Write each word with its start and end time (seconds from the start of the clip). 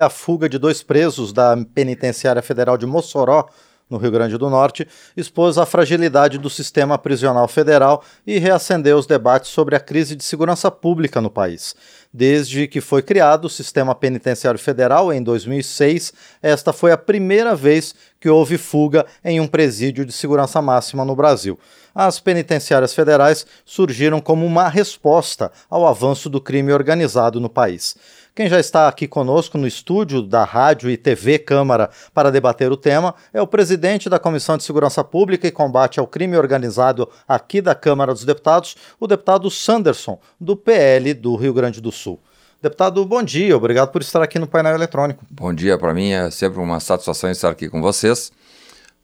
A 0.00 0.08
fuga 0.08 0.48
de 0.48 0.58
dois 0.58 0.80
presos 0.80 1.32
da 1.32 1.56
Penitenciária 1.74 2.40
Federal 2.40 2.78
de 2.78 2.86
Mossoró, 2.86 3.48
no 3.90 3.98
Rio 3.98 4.12
Grande 4.12 4.38
do 4.38 4.48
Norte, 4.48 4.86
expôs 5.16 5.58
a 5.58 5.66
fragilidade 5.66 6.38
do 6.38 6.48
sistema 6.48 6.96
prisional 6.96 7.48
federal 7.48 8.04
e 8.24 8.38
reacendeu 8.38 8.96
os 8.96 9.06
debates 9.06 9.50
sobre 9.50 9.74
a 9.74 9.80
crise 9.80 10.14
de 10.14 10.22
segurança 10.22 10.70
pública 10.70 11.20
no 11.20 11.28
país. 11.28 11.74
Desde 12.12 12.68
que 12.68 12.80
foi 12.80 13.02
criado 13.02 13.46
o 13.46 13.50
Sistema 13.50 13.92
Penitenciário 13.92 14.60
Federal 14.60 15.12
em 15.12 15.20
2006, 15.20 16.12
esta 16.40 16.72
foi 16.72 16.92
a 16.92 16.96
primeira 16.96 17.56
vez 17.56 17.92
que 18.20 18.28
houve 18.28 18.56
fuga 18.56 19.04
em 19.24 19.40
um 19.40 19.48
presídio 19.48 20.06
de 20.06 20.12
segurança 20.12 20.62
máxima 20.62 21.04
no 21.04 21.16
Brasil. 21.16 21.58
As 21.92 22.20
penitenciárias 22.20 22.94
federais 22.94 23.44
surgiram 23.64 24.20
como 24.20 24.46
uma 24.46 24.68
resposta 24.68 25.50
ao 25.68 25.84
avanço 25.84 26.30
do 26.30 26.40
crime 26.40 26.72
organizado 26.72 27.40
no 27.40 27.48
país. 27.48 27.96
Quem 28.38 28.48
já 28.48 28.60
está 28.60 28.86
aqui 28.86 29.08
conosco 29.08 29.58
no 29.58 29.66
estúdio 29.66 30.22
da 30.22 30.44
Rádio 30.44 30.88
e 30.88 30.96
TV 30.96 31.40
Câmara 31.40 31.90
para 32.14 32.30
debater 32.30 32.70
o 32.70 32.76
tema 32.76 33.12
é 33.32 33.42
o 33.42 33.48
presidente 33.48 34.08
da 34.08 34.16
Comissão 34.16 34.56
de 34.56 34.62
Segurança 34.62 35.02
Pública 35.02 35.48
e 35.48 35.50
Combate 35.50 35.98
ao 35.98 36.06
Crime 36.06 36.36
Organizado 36.36 37.10
aqui 37.26 37.60
da 37.60 37.74
Câmara 37.74 38.12
dos 38.12 38.24
Deputados, 38.24 38.76
o 39.00 39.08
deputado 39.08 39.50
Sanderson, 39.50 40.20
do 40.40 40.56
PL 40.56 41.14
do 41.14 41.34
Rio 41.34 41.52
Grande 41.52 41.80
do 41.80 41.90
Sul. 41.90 42.20
Deputado, 42.62 43.04
bom 43.04 43.24
dia, 43.24 43.56
obrigado 43.56 43.90
por 43.90 44.02
estar 44.02 44.22
aqui 44.22 44.38
no 44.38 44.46
painel 44.46 44.76
eletrônico. 44.76 45.26
Bom 45.28 45.52
dia, 45.52 45.76
para 45.76 45.92
mim 45.92 46.12
é 46.12 46.30
sempre 46.30 46.60
uma 46.60 46.78
satisfação 46.78 47.32
estar 47.32 47.50
aqui 47.50 47.68
com 47.68 47.82
vocês, 47.82 48.30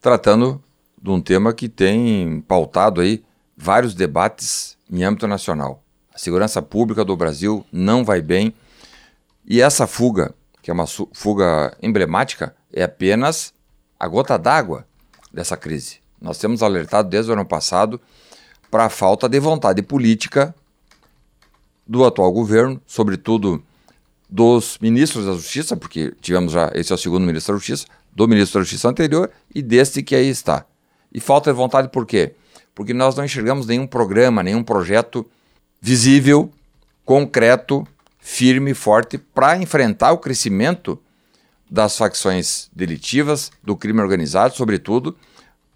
tratando 0.01 0.63
de 1.03 1.11
um 1.11 1.21
tema 1.21 1.53
que 1.53 1.69
tem 1.69 2.41
pautado 2.47 3.01
aí 3.01 3.21
vários 3.57 3.97
debates 3.97 4.77
em 4.89 5.03
âmbito 5.03 5.27
nacional. 5.27 5.83
A 6.15 6.19
segurança 6.19 6.63
pública 6.63 7.05
do 7.05 7.17
Brasil 7.17 7.67
não 7.73 8.05
vai 8.05 8.23
bem 8.23 8.55
e 9.47 9.61
essa 9.61 9.87
fuga, 9.87 10.35
que 10.63 10.71
é 10.71 10.75
uma 10.75 10.87
fuga 10.87 11.77
emblemática, 11.83 12.55
é 12.73 12.83
apenas 12.83 13.53
a 13.99 14.09
gota 14.09 14.39
d'água 14.39 14.87
dessa 15.33 15.57
crise. 15.57 15.99
Nós 16.21 16.39
temos 16.39 16.63
alertado 16.63 17.09
desde 17.09 17.31
o 17.31 17.35
ano 17.35 17.45
passado 17.45 18.01
para 18.71 18.87
a 18.87 18.91
falta 18.91 19.29
de 19.29 19.39
vontade 19.39 19.83
política 19.83 20.55
do 21.87 22.05
atual 22.05 22.33
governo, 22.33 22.81
sobretudo 22.87 23.63
dos 24.29 24.79
ministros 24.81 25.27
da 25.27 25.33
Justiça, 25.33 25.77
porque 25.77 26.13
tivemos 26.21 26.53
já, 26.53 26.71
esse 26.75 26.91
é 26.91 26.95
o 26.95 26.99
segundo 26.99 27.27
ministro 27.27 27.53
da 27.53 27.59
Justiça, 27.59 27.87
do 28.13 28.27
ministro 28.27 28.59
da 28.59 28.65
Justiça 28.65 28.89
anterior 28.89 29.31
e 29.55 29.61
deste 29.61 30.03
que 30.03 30.15
aí 30.15 30.29
está. 30.29 30.65
E 31.13 31.21
falta 31.21 31.51
de 31.51 31.57
vontade 31.57 31.89
por 31.89 32.07
quê? 32.07 32.35
Porque 32.75 32.95
nós 32.95 33.15
não 33.15 33.25
enxergamos 33.25 33.67
nenhum 33.67 33.87
programa, 33.87 34.43
nenhum 34.43 34.65
projeto 34.65 35.25
visível, 35.81 36.51
concreto, 37.05 37.87
firme 38.27 38.71
e 38.71 38.75
forte 38.75 39.19
para 39.19 39.55
enfrentar 39.59 40.13
o 40.13 40.19
crescimento 40.19 40.99
das 41.71 41.99
facções 41.99 42.71
delitivas, 42.75 43.53
do 43.63 43.77
crime 43.77 44.01
organizado, 44.01 44.57
sobretudo 44.57 45.15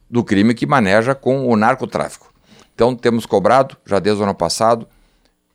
do 0.09 0.25
crime 0.25 0.55
que 0.55 0.65
maneja 0.65 1.15
com 1.15 1.47
o 1.47 1.57
narcotráfico. 1.57 2.33
Então 2.75 2.97
temos 2.97 3.27
cobrado 3.27 3.77
já 3.85 3.99
desde 3.99 4.23
o 4.23 4.25
ano 4.25 4.35
passado 4.35 4.89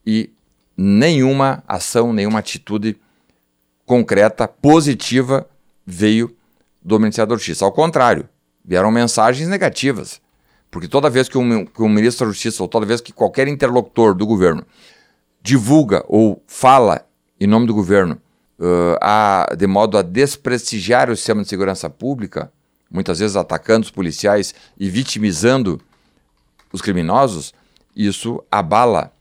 e 0.06 0.30
nenhuma 0.78 1.64
ação, 1.68 2.14
nenhuma 2.14 2.38
atitude 2.38 2.96
concreta, 3.88 4.48
positiva 4.48 5.50
veio 5.84 6.38
do 6.80 7.00
Ministério 7.00 7.30
da 7.30 7.36
Justiça. 7.36 7.66
Ao 7.66 7.72
contrário, 7.72 8.30
vieram 8.64 8.92
mensagens 8.92 9.50
negativas. 9.50 10.22
Porque 10.70 10.88
toda 10.88 11.10
vez 11.10 11.28
que 11.28 11.40
um, 11.40 11.66
que 11.66 11.82
um 11.82 11.90
ministro 11.90 12.28
da 12.28 12.32
Justiça, 12.32 12.62
ou 12.62 12.70
toda 12.70 12.86
vez 12.86 13.02
que 13.02 13.12
qualquer 13.12 13.48
interlocutor 13.48 14.14
do 14.14 14.28
governo 14.28 14.64
divulga 15.44 16.04
ou 16.08 16.42
fala 16.48 17.06
em 17.40 17.46
nome 17.46 17.68
do 17.68 17.74
governo 17.74 18.18
uh, 18.58 18.98
a, 19.02 19.54
de 19.58 19.68
modo 19.68 19.98
a 19.98 20.02
desprestigiar 20.02 21.10
o 21.10 21.16
sistema 21.16 21.44
de 21.44 21.50
segurança 21.50 21.90
pública, 21.90 22.52
muitas 22.90 23.20
vezes 23.20 23.36
atacando 23.36 23.86
os 23.86 23.92
policiais 23.92 24.56
e 24.80 24.90
vitimizando 24.90 25.82
os 26.72 26.82
criminosos, 26.82 27.54
isso 27.96 28.44
abala 28.50 29.12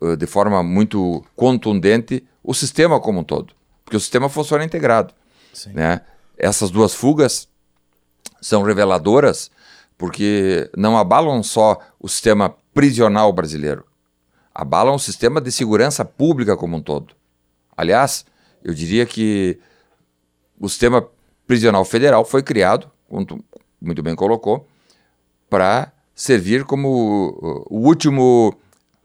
uh, 0.00 0.16
de 0.16 0.26
forma 0.26 0.62
muito 0.62 1.24
contundente 1.34 2.22
o 2.44 2.52
sistema 2.52 3.00
como 3.00 3.20
um 3.20 3.24
todo, 3.24 3.54
porque 3.84 3.96
o 3.96 4.00
sistema 4.00 4.28
funciona 4.28 4.64
integrado. 4.64 5.14
Né? 5.72 6.02
Essas 6.36 6.70
duas 6.70 6.94
fugas 6.94 7.48
são 8.40 8.62
reveladoras 8.62 9.50
porque 9.98 10.70
não 10.76 10.96
abalam 10.96 11.42
só 11.42 11.78
o 11.98 12.08
sistema 12.08 12.54
prisional 12.72 13.32
brasileiro, 13.32 13.84
abalam 14.60 14.94
o 14.94 14.98
sistema 14.98 15.40
de 15.40 15.50
segurança 15.50 16.04
pública 16.04 16.54
como 16.54 16.76
um 16.76 16.82
todo. 16.82 17.14
Aliás, 17.74 18.26
eu 18.62 18.74
diria 18.74 19.06
que 19.06 19.58
o 20.60 20.68
sistema 20.68 21.08
prisional 21.46 21.82
federal 21.82 22.26
foi 22.26 22.42
criado, 22.42 22.90
como 23.08 23.24
tu 23.24 23.44
muito 23.80 24.02
bem 24.02 24.14
colocou, 24.14 24.68
para 25.48 25.90
servir 26.14 26.64
como 26.64 27.30
uh, 27.30 27.74
o 27.74 27.86
último 27.86 28.54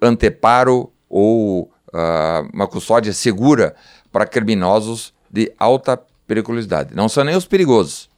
anteparo 0.02 0.92
ou 1.10 1.72
uh, 1.94 2.50
uma 2.54 2.68
custódia 2.68 3.14
segura 3.14 3.78
para 4.12 4.26
criminosos 4.26 5.14
de 5.32 5.54
alta 5.58 5.98
periculosidade. 6.28 6.94
Não 6.94 7.08
são 7.08 7.24
nem 7.24 7.34
os 7.34 7.48
perigosos. 7.48 8.10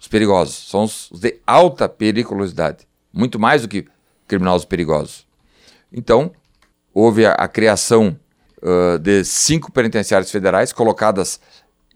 Os 0.00 0.08
perigosos 0.08 0.70
são 0.70 0.84
os 0.84 1.10
de 1.12 1.38
alta 1.46 1.90
periculosidade, 1.90 2.88
muito 3.12 3.38
mais 3.38 3.60
do 3.60 3.68
que 3.68 3.86
criminosos 4.26 4.64
perigosos. 4.64 5.26
Então, 5.92 6.32
houve 6.94 7.26
a, 7.26 7.32
a 7.32 7.48
criação 7.48 8.16
uh, 8.62 8.98
de 8.98 9.24
cinco 9.24 9.72
penitenciários 9.72 10.30
federais 10.30 10.72
colocadas 10.72 11.40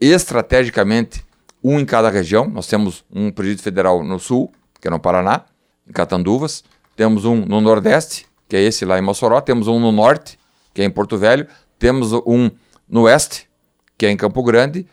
estrategicamente, 0.00 1.24
um 1.62 1.78
em 1.78 1.84
cada 1.84 2.10
região. 2.10 2.48
Nós 2.48 2.66
temos 2.66 3.04
um 3.10 3.30
presídio 3.30 3.62
federal 3.62 4.02
no 4.02 4.18
sul, 4.18 4.52
que 4.80 4.88
é 4.88 4.90
no 4.90 4.98
Paraná, 4.98 5.44
em 5.88 5.92
Catanduvas. 5.92 6.64
Temos 6.96 7.24
um 7.24 7.36
no 7.36 7.60
Nordeste, 7.60 8.26
que 8.48 8.56
é 8.56 8.60
esse 8.62 8.84
lá 8.84 8.98
em 8.98 9.02
Mossoró. 9.02 9.40
Temos 9.40 9.68
um 9.68 9.78
no 9.78 9.92
Norte, 9.92 10.38
que 10.74 10.82
é 10.82 10.84
em 10.84 10.90
Porto 10.90 11.16
Velho. 11.16 11.46
Temos 11.78 12.12
um 12.12 12.50
no 12.88 13.02
Oeste, 13.02 13.48
que 13.96 14.06
é 14.06 14.10
em 14.10 14.16
Campo 14.16 14.42
Grande. 14.42 14.86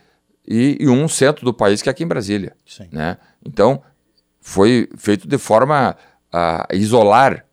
E, 0.46 0.76
e 0.80 0.88
um 0.88 1.08
centro 1.08 1.44
do 1.44 1.52
país, 1.52 1.82
que 1.82 1.88
é 1.88 1.92
aqui 1.92 2.04
em 2.04 2.06
Brasília. 2.06 2.56
Sim. 2.64 2.88
Né? 2.92 3.16
Então, 3.44 3.82
foi 4.40 4.88
feito 4.96 5.26
de 5.26 5.38
forma 5.38 5.96
a 6.32 6.66
isolar, 6.72 7.44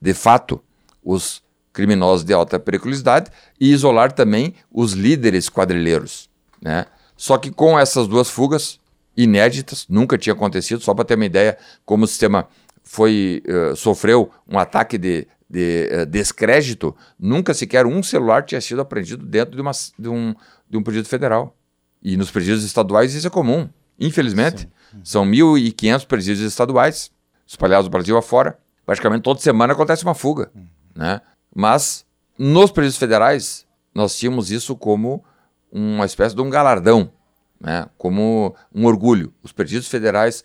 de 0.00 0.14
fato, 0.14 0.62
os 1.04 1.42
criminosos 1.72 2.24
de 2.24 2.32
alta 2.32 2.58
periculosidade 2.58 3.30
e 3.60 3.72
isolar 3.72 4.12
também 4.12 4.54
os 4.70 4.92
líderes 4.92 5.48
quadrilheiros. 5.48 6.28
Né? 6.60 6.86
Só 7.16 7.38
que 7.38 7.50
com 7.50 7.78
essas 7.78 8.06
duas 8.06 8.28
fugas 8.28 8.78
inéditas, 9.16 9.86
nunca 9.88 10.16
tinha 10.16 10.32
acontecido, 10.32 10.82
só 10.82 10.94
para 10.94 11.04
ter 11.04 11.14
uma 11.14 11.24
ideia 11.24 11.58
como 11.84 12.04
o 12.04 12.06
sistema 12.06 12.48
foi 12.82 13.42
uh, 13.46 13.76
sofreu 13.76 14.30
um 14.48 14.58
ataque 14.58 14.98
de, 14.98 15.26
de 15.48 15.88
uh, 15.92 16.06
descrédito, 16.06 16.96
nunca 17.18 17.54
sequer 17.54 17.86
um 17.86 18.02
celular 18.02 18.44
tinha 18.44 18.60
sido 18.60 18.80
apreendido 18.80 19.24
dentro 19.24 19.54
de, 19.54 19.60
uma, 19.60 19.72
de, 19.98 20.08
um, 20.08 20.34
de 20.68 20.76
um 20.76 20.82
presídio 20.82 21.08
federal. 21.08 21.56
E 22.02 22.16
nos 22.16 22.30
presídios 22.30 22.64
estaduais 22.64 23.14
isso 23.14 23.26
é 23.26 23.30
comum, 23.30 23.68
infelizmente. 23.98 24.62
Sim. 24.90 25.00
São 25.04 25.24
1.500 25.24 26.06
presídios 26.06 26.46
estaduais 26.46 27.10
espalhados 27.46 27.86
no 27.86 27.90
Brasil 27.90 28.16
afora. 28.16 28.58
Praticamente 28.84 29.22
toda 29.22 29.40
semana 29.40 29.72
acontece 29.72 30.02
uma 30.02 30.14
fuga. 30.14 30.50
Hum. 30.56 30.66
Né? 30.94 31.20
Mas 31.54 32.06
nos 32.38 32.70
presídios 32.70 32.98
federais, 32.98 33.66
nós 33.94 34.16
tínhamos 34.16 34.50
isso 34.50 34.74
como 34.76 35.24
uma 35.70 36.04
espécie 36.06 36.34
de 36.34 36.42
um 36.42 36.50
galardão, 36.50 37.12
né? 37.60 37.88
como 37.96 38.54
um 38.74 38.86
orgulho. 38.86 39.32
Os 39.42 39.52
presídios 39.52 39.88
federais 39.88 40.44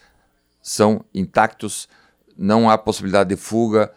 são 0.61 1.03
intactos, 1.13 1.87
não 2.37 2.69
há 2.69 2.77
possibilidade 2.77 3.29
de 3.29 3.35
fuga, 3.35 3.91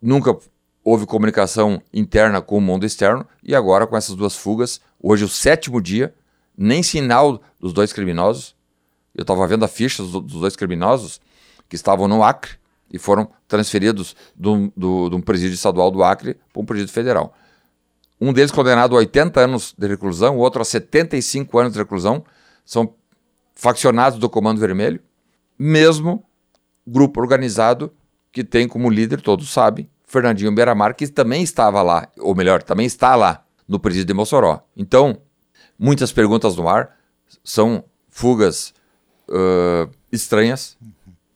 nunca 0.00 0.36
houve 0.82 1.06
comunicação 1.06 1.82
interna 1.92 2.40
com 2.40 2.56
o 2.56 2.60
mundo 2.60 2.86
externo, 2.86 3.26
e 3.42 3.54
agora 3.54 3.86
com 3.86 3.96
essas 3.96 4.14
duas 4.14 4.34
fugas, 4.34 4.80
hoje 5.00 5.24
o 5.24 5.28
sétimo 5.28 5.80
dia, 5.82 6.14
nem 6.56 6.82
sinal 6.82 7.40
dos 7.60 7.72
dois 7.72 7.92
criminosos. 7.92 8.56
Eu 9.14 9.22
estava 9.22 9.46
vendo 9.46 9.64
a 9.64 9.68
ficha 9.68 10.02
dos 10.02 10.40
dois 10.40 10.56
criminosos 10.56 11.20
que 11.68 11.76
estavam 11.76 12.08
no 12.08 12.22
Acre, 12.22 12.58
e 12.92 12.98
foram 12.98 13.28
transferidos 13.46 14.16
do, 14.34 14.72
do, 14.76 15.10
de 15.10 15.16
um 15.16 15.20
presídio 15.20 15.54
estadual 15.54 15.90
do 15.90 16.02
Acre 16.02 16.36
para 16.52 16.62
um 16.62 16.64
presídio 16.64 16.92
federal. 16.92 17.34
Um 18.20 18.32
deles 18.32 18.50
condenado 18.50 18.94
a 18.94 18.98
80 18.98 19.40
anos 19.40 19.74
de 19.76 19.86
reclusão, 19.86 20.36
o 20.36 20.40
outro 20.40 20.60
a 20.60 20.64
75 20.64 21.58
anos 21.58 21.72
de 21.72 21.78
reclusão, 21.78 22.24
são 22.64 22.94
faccionados 23.54 24.18
do 24.18 24.28
Comando 24.28 24.60
Vermelho, 24.60 25.00
mesmo 25.58 26.24
grupo 26.86 27.20
organizado 27.20 27.92
que 28.32 28.44
tem 28.44 28.68
como 28.68 28.90
líder, 28.90 29.20
todos 29.20 29.50
sabem, 29.50 29.88
Fernandinho 30.06 30.52
Beiramar, 30.52 30.94
que 30.94 31.06
também 31.06 31.42
estava 31.42 31.82
lá, 31.82 32.08
ou 32.18 32.34
melhor, 32.34 32.62
também 32.62 32.86
está 32.86 33.14
lá 33.14 33.44
no 33.66 33.78
presídio 33.78 34.06
de 34.06 34.14
Mossoró. 34.14 34.62
Então, 34.76 35.20
muitas 35.78 36.12
perguntas 36.12 36.56
no 36.56 36.68
ar, 36.68 36.96
são 37.44 37.84
fugas 38.08 38.72
uh, 39.28 39.90
estranhas, 40.10 40.76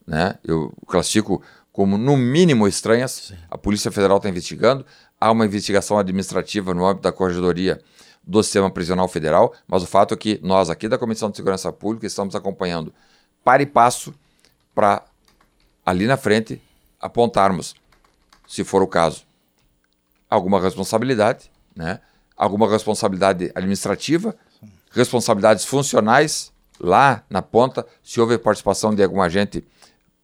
né? 0.05 0.35
Eu 0.43 0.73
classifico 0.87 1.41
como 1.71 1.97
no 1.97 2.15
mínimo 2.15 2.67
estranhas. 2.67 3.11
Sim. 3.11 3.37
A 3.49 3.57
Polícia 3.57 3.91
Federal 3.91 4.17
está 4.17 4.29
investigando. 4.29 4.85
Há 5.19 5.31
uma 5.31 5.45
investigação 5.45 5.97
administrativa 5.97 6.73
no 6.73 6.85
âmbito 6.85 7.03
da 7.03 7.11
Corregedoria 7.11 7.81
do 8.25 8.41
sistema 8.41 8.69
prisional 8.69 9.07
federal, 9.07 9.53
mas 9.67 9.83
o 9.83 9.87
fato 9.87 10.13
é 10.13 10.17
que 10.17 10.39
nós 10.41 10.69
aqui 10.69 10.87
da 10.87 10.97
Comissão 10.97 11.29
de 11.29 11.35
Segurança 11.35 11.73
Pública 11.73 12.07
estamos 12.07 12.35
acompanhando 12.35 12.93
para 13.43 13.61
e 13.61 13.65
passo 13.65 14.13
para 14.73 15.03
ali 15.85 16.07
na 16.07 16.15
frente 16.15 16.61
apontarmos, 17.01 17.75
se 18.47 18.63
for 18.63 18.81
o 18.81 18.87
caso, 18.87 19.25
alguma 20.29 20.61
responsabilidade, 20.61 21.51
né? 21.75 21.99
alguma 22.37 22.69
responsabilidade 22.69 23.51
administrativa, 23.53 24.35
responsabilidades 24.91 25.65
funcionais 25.65 26.53
lá 26.79 27.23
na 27.29 27.41
ponta, 27.41 27.85
se 28.01 28.21
houve 28.21 28.37
participação 28.37 28.95
de 28.95 29.03
algum 29.03 29.21
agente 29.21 29.65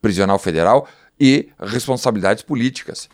prisional 0.02 0.40
federal 0.40 0.88
e 1.20 1.50
responsabilidades 1.60 2.44
políticas. 2.44 3.10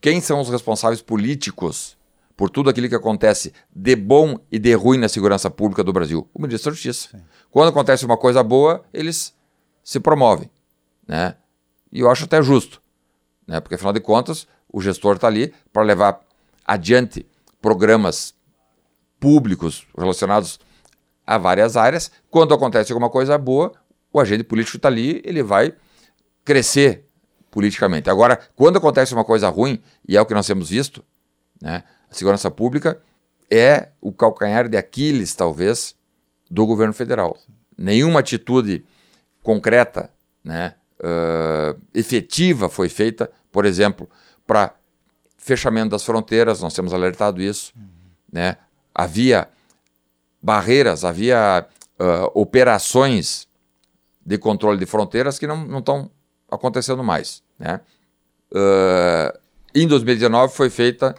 Quem 0.00 0.20
são 0.20 0.40
os 0.40 0.48
responsáveis 0.48 1.02
políticos 1.02 1.96
por 2.36 2.48
tudo 2.48 2.70
aquilo 2.70 2.88
que 2.88 2.94
acontece 2.94 3.52
de 3.74 3.94
bom 3.94 4.38
e 4.50 4.58
de 4.58 4.72
ruim 4.72 4.98
na 4.98 5.08
segurança 5.08 5.50
pública 5.50 5.84
do 5.84 5.92
Brasil? 5.92 6.28
O 6.32 6.40
ministro 6.40 6.70
da 6.70 6.74
Justiça. 6.74 7.08
Sim. 7.10 7.22
Quando 7.50 7.68
acontece 7.68 8.06
uma 8.06 8.16
coisa 8.16 8.42
boa, 8.42 8.82
eles 8.94 9.34
se 9.84 10.00
promovem. 10.00 10.50
Né? 11.06 11.34
E 11.92 12.00
eu 12.00 12.10
acho 12.10 12.24
até 12.24 12.40
justo. 12.40 12.80
Né? 13.46 13.60
Porque, 13.60 13.74
afinal 13.74 13.92
de 13.92 14.00
contas, 14.00 14.46
o 14.72 14.80
gestor 14.80 15.16
está 15.16 15.26
ali 15.26 15.52
para 15.72 15.82
levar 15.82 16.20
adiante 16.64 17.26
programas 17.60 18.34
públicos 19.18 19.86
relacionados 19.96 20.58
a 21.26 21.36
várias 21.36 21.76
áreas. 21.76 22.10
Quando 22.30 22.54
acontece 22.54 22.92
alguma 22.92 23.10
coisa 23.10 23.36
boa, 23.36 23.72
o 24.12 24.18
agente 24.18 24.44
político 24.44 24.76
está 24.76 24.88
ali, 24.88 25.20
ele 25.24 25.42
vai 25.42 25.74
crescer 26.44 27.06
politicamente. 27.50 28.08
Agora, 28.08 28.38
quando 28.54 28.78
acontece 28.78 29.12
uma 29.12 29.24
coisa 29.24 29.48
ruim, 29.48 29.82
e 30.06 30.16
é 30.16 30.20
o 30.20 30.26
que 30.26 30.34
nós 30.34 30.46
temos 30.46 30.70
visto, 30.70 31.04
né, 31.60 31.82
a 32.10 32.14
segurança 32.14 32.50
pública 32.50 33.00
é 33.50 33.88
o 34.00 34.12
calcanhar 34.12 34.68
de 34.68 34.76
Aquiles, 34.76 35.34
talvez, 35.34 35.96
do 36.50 36.64
governo 36.66 36.94
federal. 36.94 37.36
Nenhuma 37.76 38.20
atitude 38.20 38.84
concreta, 39.42 40.10
né, 40.44 40.74
uh, 41.00 41.80
efetiva 41.94 42.68
foi 42.68 42.88
feita, 42.88 43.30
por 43.50 43.64
exemplo, 43.64 44.08
para 44.46 44.74
fechamento 45.36 45.90
das 45.90 46.04
fronteiras, 46.04 46.60
nós 46.60 46.74
temos 46.74 46.92
alertado 46.92 47.40
isso. 47.40 47.72
Né? 48.30 48.56
Havia 48.94 49.48
barreiras, 50.40 51.04
havia 51.04 51.66
uh, 51.98 52.30
operações 52.34 53.48
de 54.24 54.38
controle 54.38 54.78
de 54.78 54.86
fronteiras 54.86 55.38
que 55.38 55.46
não 55.46 55.78
estão 55.78 56.10
acontecendo 56.50 57.02
mais. 57.02 57.42
Né? 57.58 57.80
Uh, 58.50 59.38
em 59.74 59.86
2019 59.86 60.54
foi 60.54 60.70
feita 60.70 61.14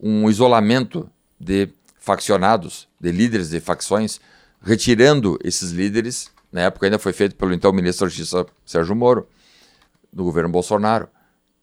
um 0.00 0.28
isolamento 0.28 1.08
de 1.40 1.68
faccionados, 1.98 2.88
de 3.00 3.10
líderes 3.10 3.50
de 3.50 3.60
facções, 3.60 4.20
retirando 4.62 5.38
esses 5.42 5.70
líderes. 5.70 6.30
Na 6.52 6.62
época 6.62 6.86
ainda 6.86 6.98
foi 6.98 7.12
feito 7.12 7.34
pelo 7.36 7.54
então 7.54 7.72
ministro 7.72 8.06
da 8.06 8.10
Justiça 8.10 8.46
Sérgio 8.66 8.94
Moro, 8.94 9.26
do 10.12 10.24
governo 10.24 10.50
Bolsonaro. 10.50 11.08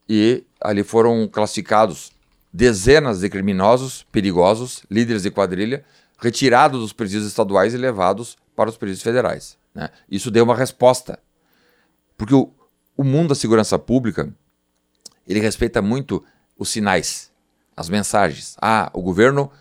E 0.10 0.44
ali 0.60 0.84
foram 0.84 1.28
classificados 1.28 2.12
dezenas 2.52 3.20
de 3.22 3.30
criminosos 3.30 4.04
perigosos, 4.12 4.84
líderes 4.90 5.24
de 5.24 5.32
quadrilha, 5.32 5.86
retirados 6.20 6.82
dos 6.82 6.94
presídios 6.94 7.28
estaduais 7.28 7.74
e 7.74 7.78
levados 7.78 8.38
para 8.56 8.70
os 8.70 8.78
presídios 8.78 9.04
federais. 9.04 9.58
Né? 9.74 9.90
Isso 10.10 10.30
deu 10.30 10.44
uma 10.44 10.56
resposta. 10.56 11.20
Porque 12.18 12.36
o, 12.36 12.52
o 13.02 13.04
mundo 13.04 13.30
da 13.30 13.36
segurança 13.36 13.80
pública, 13.80 14.32
ele 15.28 15.40
respeita 15.40 15.82
muito 15.82 16.24
os 16.56 16.70
sinais, 16.70 17.32
as 17.76 17.90
mensagens. 17.90 18.56
Ah, 18.62 18.92
o 18.94 19.02
governo 19.02 19.52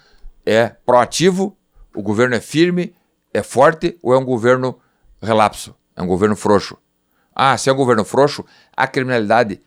é 0.45 0.69
proativo, 0.69 1.57
o 1.95 2.03
governo 2.03 2.35
é 2.35 2.41
firme, 2.41 2.95
é 3.33 3.43
forte 3.43 3.99
ou 4.03 4.13
é 4.13 4.19
um 4.19 4.25
governo 4.27 4.79
relapso, 5.23 5.75
é 5.97 6.03
um 6.03 6.07
governo 6.07 6.37
frouxo. 6.37 6.77
Ah, 7.35 7.57
se 7.57 7.71
é 7.71 7.73
um 7.73 7.77
governo 7.77 8.05
frouxo, 8.05 8.45
a 8.77 8.87
criminalidade 8.87 9.63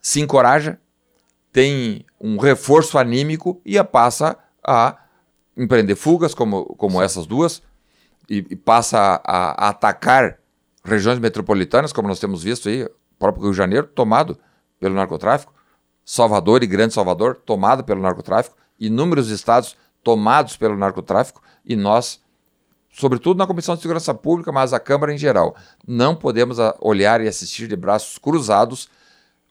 se 0.00 0.22
encoraja, 0.22 0.80
tem 1.52 2.06
um 2.18 2.38
reforço 2.38 2.96
anímico 2.96 3.60
e 3.62 3.82
passa 3.84 4.38
a 4.66 4.96
empreender 5.54 5.96
fugas, 5.96 6.32
como, 6.32 6.64
como 6.76 7.02
essas 7.02 7.26
duas, 7.26 7.62
e, 8.26 8.38
e 8.48 8.56
passa 8.56 9.20
a, 9.22 9.66
a, 9.66 9.68
atacar 9.68 10.39
regiões 10.84 11.18
metropolitanas, 11.18 11.92
como 11.92 12.08
nós 12.08 12.18
temos 12.18 12.42
visto 12.42 12.68
aí, 12.68 12.84
o 12.84 12.90
próprio 13.18 13.44
Rio 13.44 13.52
de 13.52 13.56
Janeiro, 13.56 13.86
tomado 13.86 14.38
pelo 14.78 14.94
narcotráfico, 14.94 15.52
Salvador 16.04 16.62
e 16.62 16.66
Grande 16.66 16.94
Salvador, 16.94 17.36
tomado 17.44 17.84
pelo 17.84 18.00
narcotráfico, 18.00 18.56
inúmeros 18.78 19.28
estados 19.30 19.76
tomados 20.02 20.56
pelo 20.56 20.76
narcotráfico, 20.76 21.42
e 21.64 21.76
nós, 21.76 22.20
sobretudo 22.90 23.38
na 23.38 23.46
Comissão 23.46 23.76
de 23.76 23.82
Segurança 23.82 24.14
Pública, 24.14 24.50
mas 24.50 24.72
a 24.72 24.80
Câmara 24.80 25.12
em 25.12 25.18
geral, 25.18 25.54
não 25.86 26.16
podemos 26.16 26.56
olhar 26.80 27.20
e 27.20 27.28
assistir 27.28 27.68
de 27.68 27.76
braços 27.76 28.18
cruzados 28.18 28.88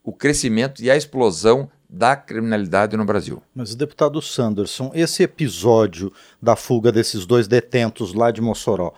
o 0.03 0.11
crescimento 0.11 0.81
e 0.81 0.89
a 0.89 0.97
explosão 0.97 1.69
da 1.89 2.15
criminalidade 2.15 2.95
no 2.95 3.05
Brasil. 3.05 3.41
Mas, 3.53 3.73
deputado 3.73 4.21
Sanderson, 4.21 4.91
esse 4.93 5.23
episódio 5.23 6.11
da 6.41 6.55
fuga 6.55 6.91
desses 6.91 7.25
dois 7.25 7.47
detentos 7.47 8.13
lá 8.13 8.31
de 8.31 8.41
Mossoró, 8.41 8.93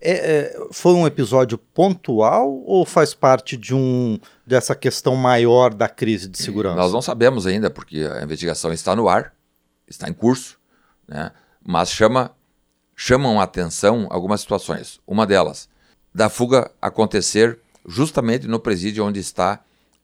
é, 0.00 0.12
é, 0.12 0.66
foi 0.70 0.92
um 0.92 1.06
episódio 1.06 1.58
pontual 1.58 2.62
ou 2.64 2.84
faz 2.84 3.14
parte 3.14 3.56
de 3.56 3.74
um 3.74 4.18
dessa 4.46 4.74
questão 4.74 5.16
maior 5.16 5.74
da 5.74 5.88
crise 5.88 6.28
de 6.28 6.38
segurança? 6.38 6.76
Nós 6.76 6.92
não 6.92 7.02
sabemos 7.02 7.46
ainda, 7.46 7.70
porque 7.70 8.08
a 8.12 8.22
investigação 8.22 8.72
está 8.72 8.94
no 8.94 9.08
ar, 9.08 9.32
está 9.86 10.08
em 10.08 10.12
curso, 10.12 10.58
né? 11.06 11.32
mas 11.64 11.90
chama, 11.90 12.30
chamam 12.94 13.40
a 13.40 13.44
atenção 13.44 14.06
algumas 14.10 14.40
situações. 14.40 15.00
Uma 15.06 15.26
delas, 15.26 15.68
da 16.14 16.28
fuga 16.28 16.70
acontecer 16.80 17.58
justamente 17.86 18.46
no 18.46 18.60
presídio 18.60 19.04
onde 19.04 19.18
está 19.18 19.60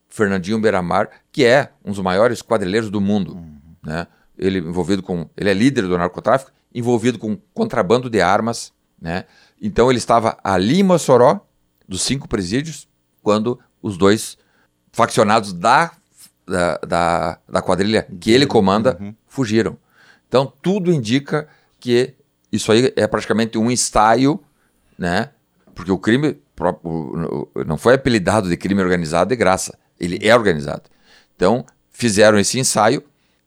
Fernandinho 0.09 0.61
Beiramar, 0.61 1.11
que 1.33 1.45
é 1.45 1.71
um 1.85 1.91
dos 1.91 2.01
maiores 2.01 2.41
quadrilheiros 2.41 2.91
do 2.91 3.01
mundo. 3.01 3.35
Uhum. 3.35 3.59
Né? 3.83 4.07
Ele 4.39 4.59
envolvido 4.59 5.03
com. 5.03 5.29
Ele 5.37 5.51
é 5.51 5.55
líder 5.55 5.83
do 5.83 5.99
narcotráfico, 5.99 6.53
envolvido 6.75 7.19
com 7.19 7.37
contrabando 7.53 8.09
de 8.09 8.21
armas. 8.21 8.73
Né? 9.01 9.25
Então 9.61 9.91
ele 9.91 9.99
estava 9.99 10.39
ali 10.43 10.81
em 10.81 10.83
Mossoró, 10.83 11.41
dos 11.89 12.03
cinco 12.03 12.29
presídios, 12.29 12.89
quando 13.23 13.59
os 13.83 13.97
dois 13.97 14.39
faccionados 14.93 15.53
da, 15.53 15.93
da, 16.47 16.79
da, 16.79 17.39
da 17.49 17.63
quadrilha 17.63 18.07
que 18.21 18.31
ele 18.31 18.47
comanda 18.47 18.97
uhum. 19.01 19.15
fugiram. 19.27 19.77
Então 20.29 20.53
tudo 20.63 20.93
indica 20.93 21.49
que 21.79 22.15
isso 22.51 22.71
aí 22.71 22.93
é 22.97 23.07
praticamente 23.07 23.59
um 23.59 23.71
ensaio, 23.71 24.43
né? 24.99 25.31
Porque 25.75 25.91
o 25.91 25.99
crime 25.99 26.39
não 27.67 27.77
foi 27.77 27.95
apelidado 27.95 28.49
de 28.49 28.57
crime 28.57 28.81
organizado 28.81 29.31
de 29.31 29.37
graça. 29.37 29.77
Ele 29.99 30.19
é 30.23 30.35
organizado. 30.35 30.85
Então, 31.35 31.67
fizeram 31.91 32.39
esse 32.39 32.59
ensaio 32.59 33.03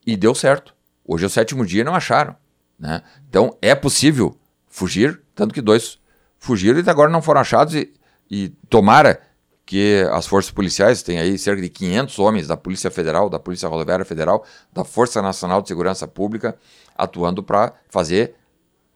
e 0.05 0.17
deu 0.17 0.35
certo. 0.35 0.75
Hoje 1.05 1.23
é 1.23 1.27
o 1.27 1.29
sétimo 1.29 1.65
dia 1.65 1.81
e 1.81 1.83
não 1.83 1.95
acharam. 1.95 2.35
Né? 2.77 3.01
Então, 3.29 3.57
é 3.61 3.73
possível 3.73 4.37
fugir, 4.67 5.21
tanto 5.37 5.53
que 5.53 5.61
dois 5.61 5.99
fugiram 6.39 6.79
e 6.79 6.89
agora 6.89 7.09
não 7.09 7.21
foram 7.21 7.39
achados. 7.39 7.75
E, 7.75 7.93
e 8.29 8.49
tomara 8.69 9.21
que 9.65 10.03
as 10.11 10.25
forças 10.25 10.49
policiais, 10.49 11.03
tem 11.03 11.19
aí 11.19 11.37
cerca 11.37 11.61
de 11.61 11.69
500 11.69 12.19
homens 12.19 12.47
da 12.47 12.57
Polícia 12.57 12.89
Federal, 12.89 13.29
da 13.29 13.37
Polícia 13.37 13.69
Rodoviária 13.69 14.03
Federal, 14.03 14.43
da 14.73 14.83
Força 14.83 15.21
Nacional 15.21 15.61
de 15.61 15.67
Segurança 15.67 16.07
Pública, 16.07 16.57
atuando 16.97 17.43
para 17.43 17.73
fazer 17.89 18.35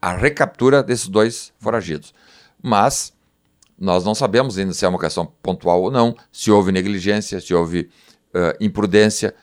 a 0.02 0.14
recaptura 0.14 0.82
desses 0.82 1.08
dois 1.08 1.54
foragidos. 1.60 2.14
Mas 2.62 3.14
nós 3.78 4.04
não 4.04 4.16
sabemos 4.16 4.58
ainda 4.58 4.74
se 4.74 4.86
é 4.86 4.88
uma 4.88 5.00
questão 5.00 5.26
pontual 5.44 5.82
ou 5.82 5.92
não, 5.92 6.16
se 6.32 6.50
houve 6.50 6.72
negligência, 6.72 7.40
se 7.40 7.54
houve 7.54 7.90
uh, 8.34 8.56
imprudência. 8.60 9.36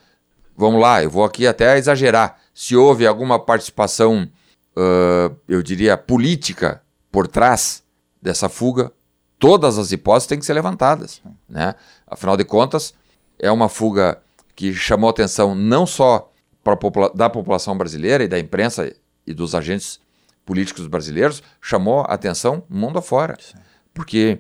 Vamos 0.57 0.81
lá, 0.81 1.02
eu 1.02 1.11
vou 1.11 1.25
aqui 1.25 1.47
até 1.47 1.76
exagerar. 1.76 2.40
Se 2.55 2.75
houve 2.75 3.07
alguma 3.07 3.38
participação, 3.38 4.28
uh, 4.76 5.37
eu 5.47 5.62
diria, 5.62 5.97
política 5.97 6.83
por 7.11 7.27
trás 7.27 7.83
dessa 8.21 8.49
fuga, 8.49 8.93
todas 9.38 9.79
as 9.79 9.93
hipóteses 9.93 10.27
têm 10.27 10.38
que 10.38 10.47
ser 10.47 10.55
levantadas. 10.55 11.23
Né? 11.49 11.75
Afinal 12.07 12.37
de 12.37 12.45
contas, 12.45 12.95
é 13.38 13.50
uma 13.50 13.69
fuga 13.69 14.21
que 14.55 14.75
chamou 14.75 15.11
atenção 15.11 15.55
não 15.55 15.87
só 15.87 16.33
popula 16.62 17.11
da 17.15 17.31
população 17.31 17.77
brasileira 17.79 18.25
e 18.25 18.29
da 18.29 18.38
imprensa 18.38 18.93
e 19.27 19.33
dos 19.33 19.55
agentes 19.55 20.00
políticos 20.45 20.87
brasileiros, 20.87 21.43
chamou 21.61 22.05
atenção 22.09 22.62
mundo 22.69 22.99
afora. 22.99 23.37
Sim 23.41 23.59
porque 23.99 24.38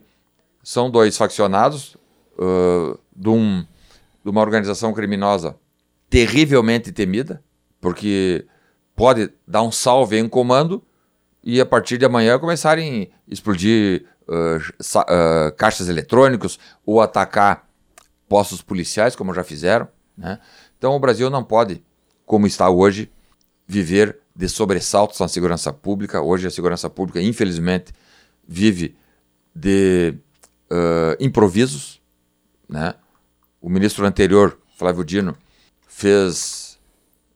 são 0.62 0.88
dois 0.88 1.16
faccionados 1.16 1.96
uh, 2.38 2.96
de, 3.14 3.28
um, 3.28 3.66
de 4.22 4.30
uma 4.30 4.40
organização 4.40 4.94
criminosa 4.94 5.56
terrivelmente 6.08 6.92
temida, 6.92 7.42
porque 7.80 8.46
pode 8.94 9.32
dar 9.44 9.62
um 9.62 9.72
salve 9.72 10.16
em 10.16 10.28
comando 10.28 10.80
e 11.42 11.60
a 11.60 11.66
partir 11.66 11.98
de 11.98 12.04
amanhã 12.04 12.38
começarem 12.38 13.10
a 13.28 13.32
explodir 13.32 14.06
uh, 14.26 14.56
uh, 14.56 15.52
caixas 15.56 15.88
eletrônicos 15.88 16.58
ou 16.84 17.00
atacar 17.00 17.68
postos 18.28 18.60
policiais, 18.60 19.16
como 19.16 19.32
já 19.32 19.42
fizeram. 19.42 19.88
Né? 20.16 20.38
Então 20.76 20.94
o 20.94 21.00
Brasil 21.00 21.30
não 21.30 21.42
pode, 21.42 21.82
como 22.26 22.46
está 22.46 22.68
hoje, 22.68 23.10
viver 23.66 24.18
de 24.34 24.48
sobressaltos 24.48 25.18
na 25.18 25.28
segurança 25.28 25.72
pública. 25.72 26.20
Hoje 26.20 26.46
a 26.46 26.50
segurança 26.50 26.88
pública, 26.88 27.20
infelizmente, 27.20 27.92
vive 28.46 28.96
de 29.54 30.14
uh, 30.70 31.16
improvisos. 31.18 32.00
Né? 32.68 32.94
O 33.60 33.68
ministro 33.68 34.06
anterior, 34.06 34.58
Flávio 34.76 35.04
Dino, 35.04 35.36
fez 35.86 36.78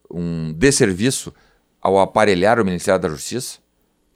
um 0.08 0.52
desserviço 0.52 1.34
ao 1.80 1.98
aparelhar 1.98 2.60
o 2.60 2.64
Ministério 2.64 3.00
da 3.00 3.08
Justiça. 3.08 3.58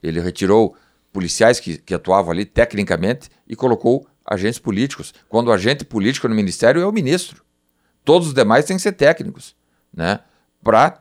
Ele 0.07 0.19
retirou 0.19 0.75
policiais 1.11 1.59
que, 1.59 1.77
que 1.77 1.93
atuavam 1.93 2.31
ali 2.31 2.45
tecnicamente 2.45 3.29
e 3.47 3.55
colocou 3.55 4.07
agentes 4.25 4.59
políticos. 4.59 5.13
Quando 5.29 5.47
o 5.47 5.51
agente 5.51 5.85
político 5.85 6.27
no 6.27 6.35
ministério 6.35 6.81
é 6.81 6.85
o 6.85 6.91
ministro. 6.91 7.43
Todos 8.03 8.29
os 8.29 8.33
demais 8.33 8.65
têm 8.65 8.77
que 8.77 8.83
ser 8.83 8.93
técnicos, 8.93 9.55
né? 9.93 10.19
Para, 10.63 10.99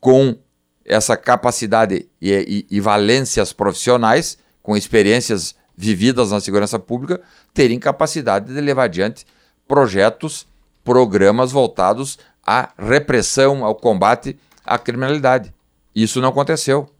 com 0.00 0.36
essa 0.84 1.16
capacidade 1.16 2.08
e, 2.20 2.66
e, 2.70 2.76
e, 2.76 2.80
valências 2.80 3.52
profissionais, 3.52 4.36
com 4.62 4.76
experiências 4.76 5.54
vividas 5.76 6.30
na 6.30 6.40
segurança 6.40 6.78
pública, 6.78 7.22
terem 7.54 7.78
capacidade 7.78 8.52
de 8.52 8.60
levar 8.60 8.84
adiante 8.84 9.24
projetos, 9.66 10.46
programas 10.84 11.52
voltados 11.52 12.18
à 12.44 12.70
repressão, 12.78 13.64
ao 13.64 13.74
combate 13.74 14.36
à 14.64 14.78
criminalidade. 14.78 15.54
Isso 15.94 16.20
não 16.20 16.28
aconteceu. 16.28 16.90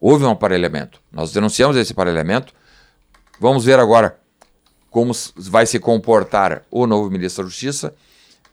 Houve 0.00 0.24
um 0.24 0.30
aparelhamento. 0.30 1.00
Nós 1.10 1.32
denunciamos 1.32 1.76
esse 1.76 1.92
aparelhamento. 1.92 2.52
Vamos 3.40 3.64
ver 3.64 3.78
agora 3.78 4.18
como 4.90 5.12
vai 5.36 5.66
se 5.66 5.78
comportar 5.78 6.62
o 6.70 6.86
novo 6.86 7.10
ministro 7.10 7.44
da 7.44 7.50
Justiça. 7.50 7.94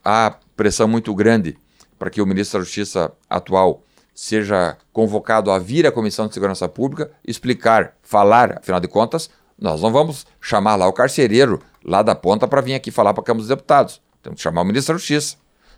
Há 0.04 0.36
pressão 0.56 0.88
muito 0.88 1.14
grande 1.14 1.58
para 1.98 2.10
que 2.10 2.22
o 2.22 2.26
ministro 2.26 2.60
da 2.60 2.66
Justiça 2.66 3.12
atual 3.30 3.84
seja 4.14 4.78
convocado 4.94 5.52
a 5.52 5.60
vir 5.60 5.86
à 5.86 5.92
Comissão 5.92 6.28
de 6.28 6.34
Segurança 6.34 6.70
Pública, 6.70 7.12
explicar, 7.28 7.96
falar, 8.02 8.60
afinal 8.60 8.80
de 8.80 8.88
contas, 8.88 9.30
nós 9.60 9.82
não 9.82 9.92
vamos 9.92 10.26
chamar 10.40 10.76
lá 10.76 10.88
o 10.88 10.94
carcereiro 10.94 11.62
lá 11.84 12.02
da 12.02 12.16
ponta 12.16 12.48
para 12.48 12.62
vir 12.62 12.74
aqui 12.74 12.92
falar 12.92 13.14
para 13.14 13.22
a 13.22 13.26
Câmara 13.26 13.42
dos 13.42 13.50
Deputados. 13.50 14.02
Temos 14.24 14.38
que 14.38 14.44
chamar 14.44 14.62
o 14.62 14.66
ministro 14.66 14.94
da 14.94 14.98
Justiça. 14.98 15.38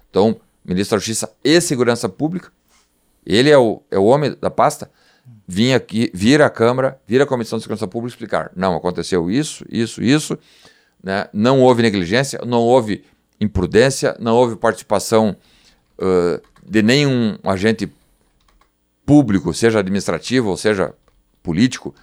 Então, 0.09 0.39
ministro 0.63 0.95
da 0.95 0.99
Justiça 0.99 1.31
e 1.43 1.59
Segurança 1.59 2.07
Pública, 2.07 2.51
ele 3.25 3.49
é 3.49 3.57
o, 3.57 3.81
é 3.91 3.97
o 3.97 4.05
homem 4.05 4.35
da 4.39 4.49
pasta, 4.49 4.89
vir 5.47 5.73
aqui, 5.73 6.11
vir 6.13 6.41
à 6.41 6.49
Câmara, 6.49 6.99
vir 7.07 7.21
à 7.21 7.25
Comissão 7.25 7.57
de 7.57 7.63
Segurança 7.63 7.87
Pública 7.87 8.13
explicar. 8.13 8.51
Não, 8.55 8.75
aconteceu 8.75 9.29
isso, 9.31 9.65
isso, 9.69 10.03
isso. 10.03 10.37
Né? 11.01 11.27
Não 11.31 11.61
houve 11.61 11.81
negligência, 11.81 12.39
não 12.45 12.59
houve 12.59 13.03
imprudência, 13.39 14.15
não 14.19 14.35
houve 14.35 14.55
participação 14.55 15.35
uh, 15.97 16.41
de 16.65 16.81
nenhum 16.81 17.37
agente 17.43 17.91
público, 19.05 19.53
seja 19.53 19.79
administrativo 19.79 20.49
ou 20.49 20.57
seja 20.57 20.93
político, 21.41 21.95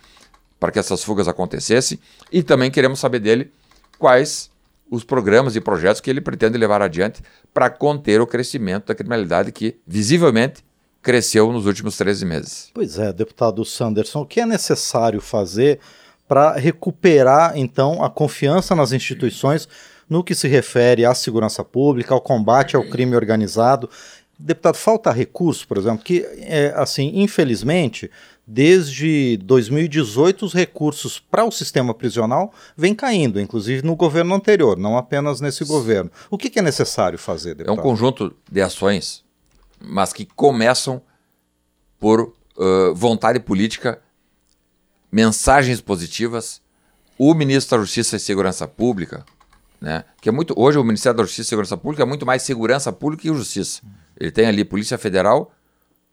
para 0.59 0.73
que 0.73 0.79
essas 0.79 1.05
fugas 1.05 1.29
acontecessem. 1.29 1.99
E 2.33 2.43
também 2.43 2.71
queremos 2.71 2.99
saber 2.99 3.19
dele 3.19 3.53
quais 3.99 4.51
os 4.91 5.05
programas 5.05 5.57
e 5.57 5.61
projetos 5.61 6.01
que 6.01 6.09
ele 6.09 6.21
pretende 6.21 6.57
levar 6.57 6.81
adiante 6.81 7.23
para 7.53 7.69
conter 7.69 8.21
o 8.21 8.27
crescimento 8.27 8.87
da 8.87 8.95
criminalidade 8.95 9.53
que, 9.53 9.77
visivelmente, 9.87 10.65
cresceu 11.05 11.53
nos 11.53 11.67
últimos 11.67 11.97
13 11.97 12.25
meses. 12.25 12.71
Pois 12.73 12.99
é, 12.99 13.13
deputado 13.13 13.65
Sanderson, 13.65 14.23
o 14.23 14.27
que 14.27 14.41
é 14.41 14.47
necessário 14.47 15.21
fazer 15.21 15.79
para 16.27 16.55
recuperar, 16.55 17.53
então, 17.57 18.03
a 18.03 18.09
confiança 18.09 18.75
nas 18.75 18.91
instituições 18.91 19.69
no 20.09 20.25
que 20.25 20.35
se 20.35 20.49
refere 20.49 21.05
à 21.05 21.15
segurança 21.15 21.63
pública, 21.63 22.15
ao 22.15 22.21
combate 22.21 22.75
ao 22.75 22.83
crime 22.85 23.15
organizado? 23.15 23.89
Deputado, 24.39 24.77
falta 24.77 25.13
recurso, 25.13 25.69
por 25.69 25.77
exemplo, 25.77 26.03
que, 26.03 26.27
é, 26.39 26.73
assim, 26.75 27.13
infelizmente, 27.15 28.11
desde 28.47 29.37
2018 29.43 30.47
os 30.47 30.55
recursos 30.55 31.19
para 31.19 31.45
o 31.45 31.53
sistema 31.53 31.95
prisional 31.95 32.53
vêm 32.77 32.95
caindo, 32.95 33.39
inclusive 33.39 33.87
no 33.87 33.95
governo 33.95 34.35
anterior, 34.35 34.79
não 34.79 34.97
apenas 34.97 35.41
nesse 35.41 35.65
governo. 35.65 36.11
O 36.31 36.39
que, 36.39 36.51
que 36.51 36.59
é 36.59 36.63
necessário 36.63 37.19
fazer, 37.19 37.55
deputado? 37.55 37.77
É 37.77 37.81
um 37.81 37.83
conjunto 37.83 38.35
de 38.51 38.61
ações 38.61 39.24
mas 39.87 40.13
que 40.13 40.25
começam 40.25 41.03
por 41.99 42.21
uh, 42.57 42.95
vontade 42.95 43.41
política, 43.41 44.01
mensagens 45.11 45.81
positivas. 45.81 46.63
O 47.17 47.33
ministro 47.35 47.79
da 47.79 47.85
Justiça 47.85 48.17
e 48.17 48.21
Segurança 48.21 48.67
Pública, 48.67 49.25
né, 49.81 50.05
que 50.21 50.29
é 50.29 50.33
muito 50.33 50.55
hoje 50.57 50.79
o 50.79 50.85
Ministério 50.85 51.17
da 51.17 51.25
Justiça 51.25 51.49
e 51.49 51.51
Segurança 51.51 51.77
Pública 51.77 52.03
é 52.03 52.07
muito 52.07 52.27
mais 52.27 52.43
segurança 52.43 52.93
pública 52.93 53.23
que 53.23 53.29
justiça. 53.29 53.83
Ele 54.19 54.31
tem 54.31 54.47
ali 54.47 54.65
Polícia 54.65 54.99
Federal 54.99 55.53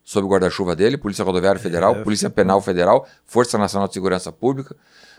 sob 0.04 0.26
o 0.26 0.30
guarda-chuva 0.30 0.74
dele, 0.74 0.96
Polícia 0.96 1.24
Rodoviária 1.24 1.60
Federal, 1.60 1.94
é, 1.96 2.02
Polícia 2.02 2.28
Penal 2.28 2.60
Federal, 2.60 3.06
Força 3.24 3.56
Nacional 3.56 3.88
de 3.88 3.94
Segurança 3.94 4.32
Pública, 4.32 4.76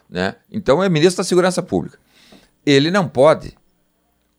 né? 0.10 0.36
Então 0.52 0.84
é 0.84 0.90
ministro 0.90 1.24
da 1.24 1.28
Segurança 1.28 1.62
Pública. 1.64 1.98
Ele 2.66 2.92
não 2.92 3.08
pode, 3.08 3.58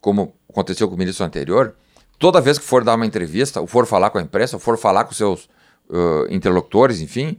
como 0.00 0.35
aconteceu 0.49 0.88
com 0.88 0.94
o 0.94 0.99
ministro 0.99 1.25
anterior, 1.25 1.75
toda 2.18 2.40
vez 2.40 2.59
que 2.59 2.64
for 2.64 2.85
dar 2.85 2.94
uma 2.94 3.06
entrevista, 3.06 3.61
ou 3.61 3.66
for 3.66 3.87
falar 3.87 4.11
com 4.11 4.18
a 4.18 4.23
imprensa, 4.23 4.56
ou 4.56 4.61
for 4.61 4.78
falar 4.78 5.04
com 5.04 5.12
seus 5.12 5.49
uh, 5.88 6.26
interlocutores, 6.30 7.00
enfim, 7.00 7.38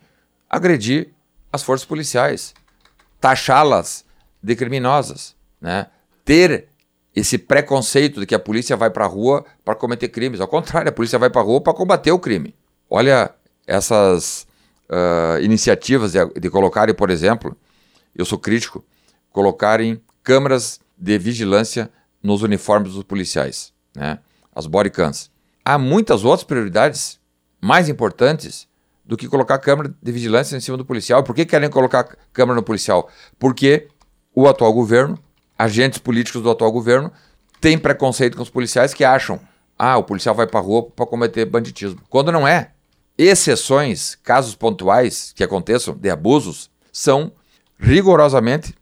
agredir 0.50 1.10
as 1.52 1.64
forças 1.64 1.86
policiais, 1.86 2.54
taxá-las 3.20 4.06
de 4.42 4.56
criminosas, 4.56 5.36
né? 5.60 5.88
ter 6.24 6.68
esse 7.16 7.38
preconceito 7.38 8.20
de 8.20 8.26
que 8.26 8.36
a 8.36 8.40
polícia 8.40 8.76
vai 8.76 8.90
para 8.90 9.06
a 9.06 9.08
rua 9.08 9.46
para 9.64 9.74
cometer 9.74 10.10
crimes. 10.10 10.42
Ao 10.42 10.48
contrário, 10.48 10.90
a 10.90 10.92
polícia 10.92 11.18
vai 11.18 11.30
para 11.30 11.42
a 11.42 11.44
rua 11.44 11.62
para 11.62 11.74
combater 11.74 12.12
o 12.12 12.20
crime. 12.20 12.54
Olha 12.90 13.34
essas 13.66 14.46
uh, 14.90 15.42
iniciativas 15.42 16.12
de, 16.12 16.20
de 16.40 16.50
colocarem, 16.50 16.94
por 16.94 17.10
exemplo, 17.10 17.56
eu 18.14 18.26
sou 18.26 18.38
crítico, 18.38 18.84
colocarem 19.32 20.02
câmeras 20.24 20.80
de 20.98 21.18
vigilância 21.18 21.90
nos 22.22 22.42
uniformes 22.42 22.94
dos 22.94 23.04
policiais. 23.04 23.74
Né? 23.96 24.20
As 24.56 24.66
bodycams. 24.66 25.30
Há 25.64 25.78
muitas 25.78 26.24
outras 26.24 26.44
prioridades 26.44 27.20
mais 27.62 27.90
importantes 27.90 28.68
do 29.06 29.18
que 29.18 29.28
colocar 29.28 29.60
câmera 29.60 29.94
de 30.02 30.12
vigilância 30.12 30.56
em 30.56 30.60
cima 30.60 30.78
do 30.78 30.86
policial. 30.86 31.24
Por 31.24 31.36
que 31.36 31.46
querem 31.46 31.70
colocar 31.70 32.18
câmera 32.34 32.56
no 32.56 32.64
policial? 32.64 33.10
Porque 33.38 33.88
o 34.34 34.48
atual 34.48 34.74
governo, 34.74 35.20
agentes 35.58 36.00
políticos 36.00 36.42
do 36.42 36.50
atual 36.50 36.72
governo, 36.72 37.12
têm 37.60 37.78
preconceito 37.78 38.38
com 38.38 38.44
os 38.44 38.50
policiais 38.50 38.94
que 38.94 39.04
acham 39.04 39.40
ah, 39.78 39.98
o 39.98 40.04
policial 40.04 40.34
vai 40.34 40.48
para 40.48 40.60
rua 40.60 40.84
para 40.84 41.06
cometer 41.06 41.46
banditismo. 41.46 42.02
Quando 42.10 42.32
não 42.32 42.48
é. 42.48 42.72
Exceções, 43.18 44.16
casos 44.16 44.56
pontuais 44.56 45.32
que 45.36 45.44
aconteçam 45.44 45.96
de 45.96 46.10
abusos, 46.10 46.70
são 46.92 47.32
rigorosamente 47.78 48.74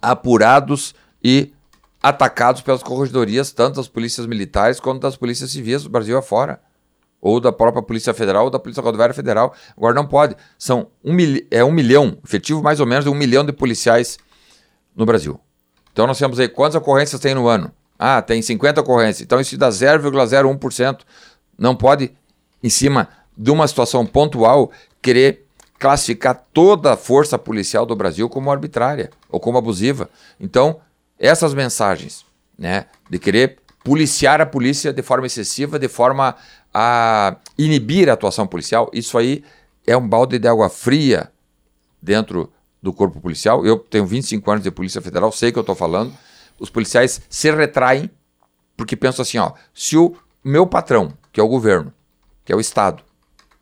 apurados 0.00 0.94
e 1.22 1.52
atacados 2.02 2.62
pelas 2.62 2.82
corregedorias, 2.82 3.52
tanto 3.52 3.76
das 3.76 3.88
polícias 3.88 4.26
militares 4.26 4.80
quanto 4.80 5.00
das 5.00 5.16
polícias 5.16 5.50
civis 5.50 5.82
do 5.82 5.90
Brasil 5.90 6.16
afora. 6.16 6.60
Ou 7.20 7.40
da 7.40 7.50
própria 7.50 7.82
Polícia 7.82 8.14
Federal 8.14 8.44
ou 8.44 8.50
da 8.50 8.60
Polícia 8.60 8.80
Rodoviária 8.80 9.12
Federal. 9.12 9.52
Agora 9.76 9.92
não 9.92 10.06
pode. 10.06 10.36
São 10.56 10.86
um, 11.04 11.12
mil, 11.12 11.44
é 11.50 11.64
um 11.64 11.72
milhão, 11.72 12.16
efetivo 12.24 12.62
mais 12.62 12.78
ou 12.78 12.86
menos 12.86 13.04
de 13.04 13.10
um 13.10 13.14
milhão 13.14 13.44
de 13.44 13.52
policiais 13.52 14.18
no 14.94 15.04
Brasil. 15.04 15.40
Então 15.92 16.06
nós 16.06 16.16
temos 16.16 16.38
aí 16.38 16.48
quantas 16.48 16.76
ocorrências 16.76 17.20
tem 17.20 17.34
no 17.34 17.48
ano? 17.48 17.72
Ah, 17.98 18.22
tem 18.22 18.40
50 18.40 18.82
ocorrências. 18.82 19.22
Então 19.22 19.40
isso 19.40 19.58
dá 19.58 19.68
0,01%. 19.68 21.00
Não 21.58 21.74
pode, 21.74 22.12
em 22.62 22.70
cima 22.70 23.08
de 23.36 23.50
uma 23.50 23.66
situação 23.66 24.06
pontual, 24.06 24.70
querer 25.02 25.44
classificar 25.76 26.44
toda 26.52 26.92
a 26.92 26.96
força 26.96 27.36
policial 27.36 27.84
do 27.84 27.96
Brasil 27.96 28.28
como 28.28 28.50
arbitrária 28.50 29.10
ou 29.28 29.40
como 29.40 29.58
abusiva. 29.58 30.08
Então, 30.38 30.80
essas 31.18 31.54
mensagens, 31.54 32.24
né, 32.56 32.86
de 33.08 33.18
querer 33.18 33.58
policiar 33.82 34.40
a 34.40 34.46
polícia 34.46 34.92
de 34.92 35.02
forma 35.02 35.26
excessiva, 35.26 35.78
de 35.78 35.88
forma 35.88 36.36
a 36.72 37.36
inibir 37.56 38.08
a 38.08 38.12
atuação 38.12 38.46
policial, 38.46 38.90
isso 38.92 39.16
aí 39.16 39.44
é 39.86 39.96
um 39.96 40.06
balde 40.06 40.38
de 40.38 40.46
água 40.46 40.68
fria 40.68 41.32
dentro 42.00 42.52
do 42.82 42.92
corpo 42.92 43.20
policial. 43.20 43.64
Eu 43.64 43.78
tenho 43.78 44.06
25 44.06 44.50
anos 44.50 44.62
de 44.62 44.70
Polícia 44.70 45.00
Federal, 45.00 45.32
sei 45.32 45.50
que 45.50 45.58
eu 45.58 45.62
estou 45.62 45.74
falando. 45.74 46.12
Os 46.58 46.70
policiais 46.70 47.22
se 47.28 47.50
retraem 47.50 48.10
porque 48.76 48.94
pensam 48.94 49.22
assim, 49.22 49.38
ó, 49.38 49.52
se 49.74 49.96
o 49.96 50.16
meu 50.44 50.66
patrão, 50.66 51.12
que 51.32 51.40
é 51.40 51.42
o 51.42 51.48
governo, 51.48 51.92
que 52.44 52.52
é 52.52 52.56
o 52.56 52.60
Estado, 52.60 53.02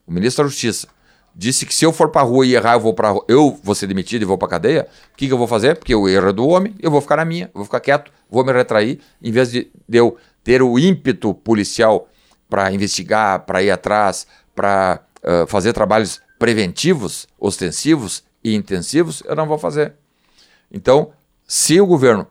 o 0.06 0.12
ministro 0.12 0.44
da 0.44 0.50
Justiça, 0.50 0.88
disse 1.36 1.66
que 1.66 1.74
se 1.74 1.84
eu 1.84 1.92
for 1.92 2.08
pra 2.08 2.22
rua 2.22 2.46
e 2.46 2.54
errar, 2.54 2.74
eu 2.74 2.80
vou 2.80 2.94
para 2.94 3.14
eu 3.28 3.60
vou 3.62 3.74
ser 3.74 3.86
demitido 3.86 4.22
e 4.22 4.24
vou 4.24 4.38
pra 4.38 4.48
cadeia, 4.48 4.88
o 5.12 5.16
que, 5.16 5.26
que 5.26 5.32
eu 5.32 5.36
vou 5.36 5.46
fazer? 5.46 5.76
Porque 5.76 5.94
o 5.94 6.08
erro 6.08 6.30
é 6.30 6.32
do 6.32 6.48
homem, 6.48 6.74
eu 6.80 6.90
vou 6.90 7.02
ficar 7.02 7.16
na 7.16 7.24
minha, 7.26 7.50
vou 7.52 7.64
ficar 7.64 7.80
quieto, 7.80 8.10
vou 8.30 8.42
me 8.42 8.52
retrair, 8.52 8.98
em 9.22 9.30
vez 9.30 9.50
de, 9.50 9.70
de 9.86 9.98
eu 9.98 10.16
ter 10.42 10.62
o 10.62 10.78
ímpeto 10.78 11.34
policial 11.34 12.08
para 12.48 12.72
investigar, 12.72 13.40
para 13.40 13.62
ir 13.62 13.70
atrás, 13.70 14.26
para 14.54 15.02
uh, 15.22 15.46
fazer 15.46 15.74
trabalhos 15.74 16.22
preventivos, 16.38 17.28
ostensivos 17.38 18.24
e 18.42 18.54
intensivos, 18.54 19.22
eu 19.26 19.36
não 19.36 19.46
vou 19.46 19.58
fazer. 19.58 19.94
Então, 20.72 21.12
se 21.46 21.78
o 21.80 21.86
governo 21.86 22.26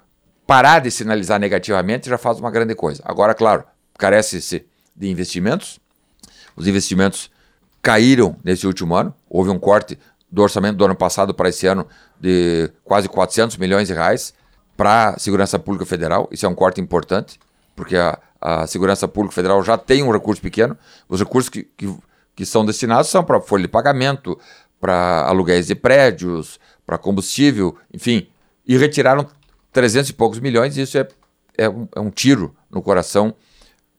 parar 0.48 0.80
de 0.80 0.90
sinalizar 0.90 1.40
negativamente, 1.40 2.10
já 2.10 2.18
faz 2.18 2.40
uma 2.40 2.50
grande 2.50 2.74
coisa. 2.74 3.02
Agora, 3.06 3.34
claro, 3.34 3.64
carece-se 3.98 4.66
de 4.96 5.10
investimentos, 5.10 5.80
os 6.56 6.68
investimentos 6.68 7.30
caíram 7.86 8.36
nesse 8.44 8.66
último 8.66 8.96
ano. 8.96 9.14
Houve 9.30 9.52
um 9.52 9.60
corte 9.60 9.96
do 10.32 10.42
orçamento 10.42 10.76
do 10.76 10.86
ano 10.86 10.96
passado 10.96 11.36
para 11.36 11.50
esse 11.50 11.68
ano 11.68 11.86
de 12.20 12.72
quase 12.84 13.08
400 13.08 13.58
milhões 13.58 13.88
de 13.88 13.94
reais 13.94 14.34
para 14.76 15.10
a 15.10 15.20
Segurança 15.20 15.60
Pública 15.60 15.86
Federal. 15.86 16.28
Isso 16.32 16.48
é 16.48 16.50
um 16.50 16.56
corte 16.56 16.82
importante, 16.82 17.40
porque 17.76 17.96
a, 17.96 18.18
a 18.42 18.66
Segurança 18.66 19.08
Pública 19.08 19.36
Federal 19.36 19.64
já 19.64 19.78
tem 19.78 20.02
um 20.02 20.12
recurso 20.12 20.42
pequeno. 20.42 20.76
Os 21.08 21.20
recursos 21.20 21.48
que, 21.48 21.62
que, 21.78 21.96
que 22.36 22.44
são 22.44 22.66
destinados 22.66 23.08
são 23.12 23.24
para 23.24 23.40
folha 23.40 23.62
de 23.62 23.68
pagamento, 23.68 24.36
para 24.82 25.28
aluguéis 25.28 25.68
de 25.68 25.76
prédios, 25.76 26.60
para 26.88 26.98
combustível, 26.98 27.78
enfim. 27.94 28.28
E 28.66 28.76
retiraram 28.78 29.28
300 29.72 30.10
e 30.10 30.14
poucos 30.14 30.40
milhões, 30.40 30.76
isso 30.76 30.98
é, 30.98 31.08
é, 31.56 31.70
um, 31.70 31.88
é 31.96 32.00
um 32.00 32.10
tiro 32.10 32.56
no 32.72 32.82
coração 32.82 33.36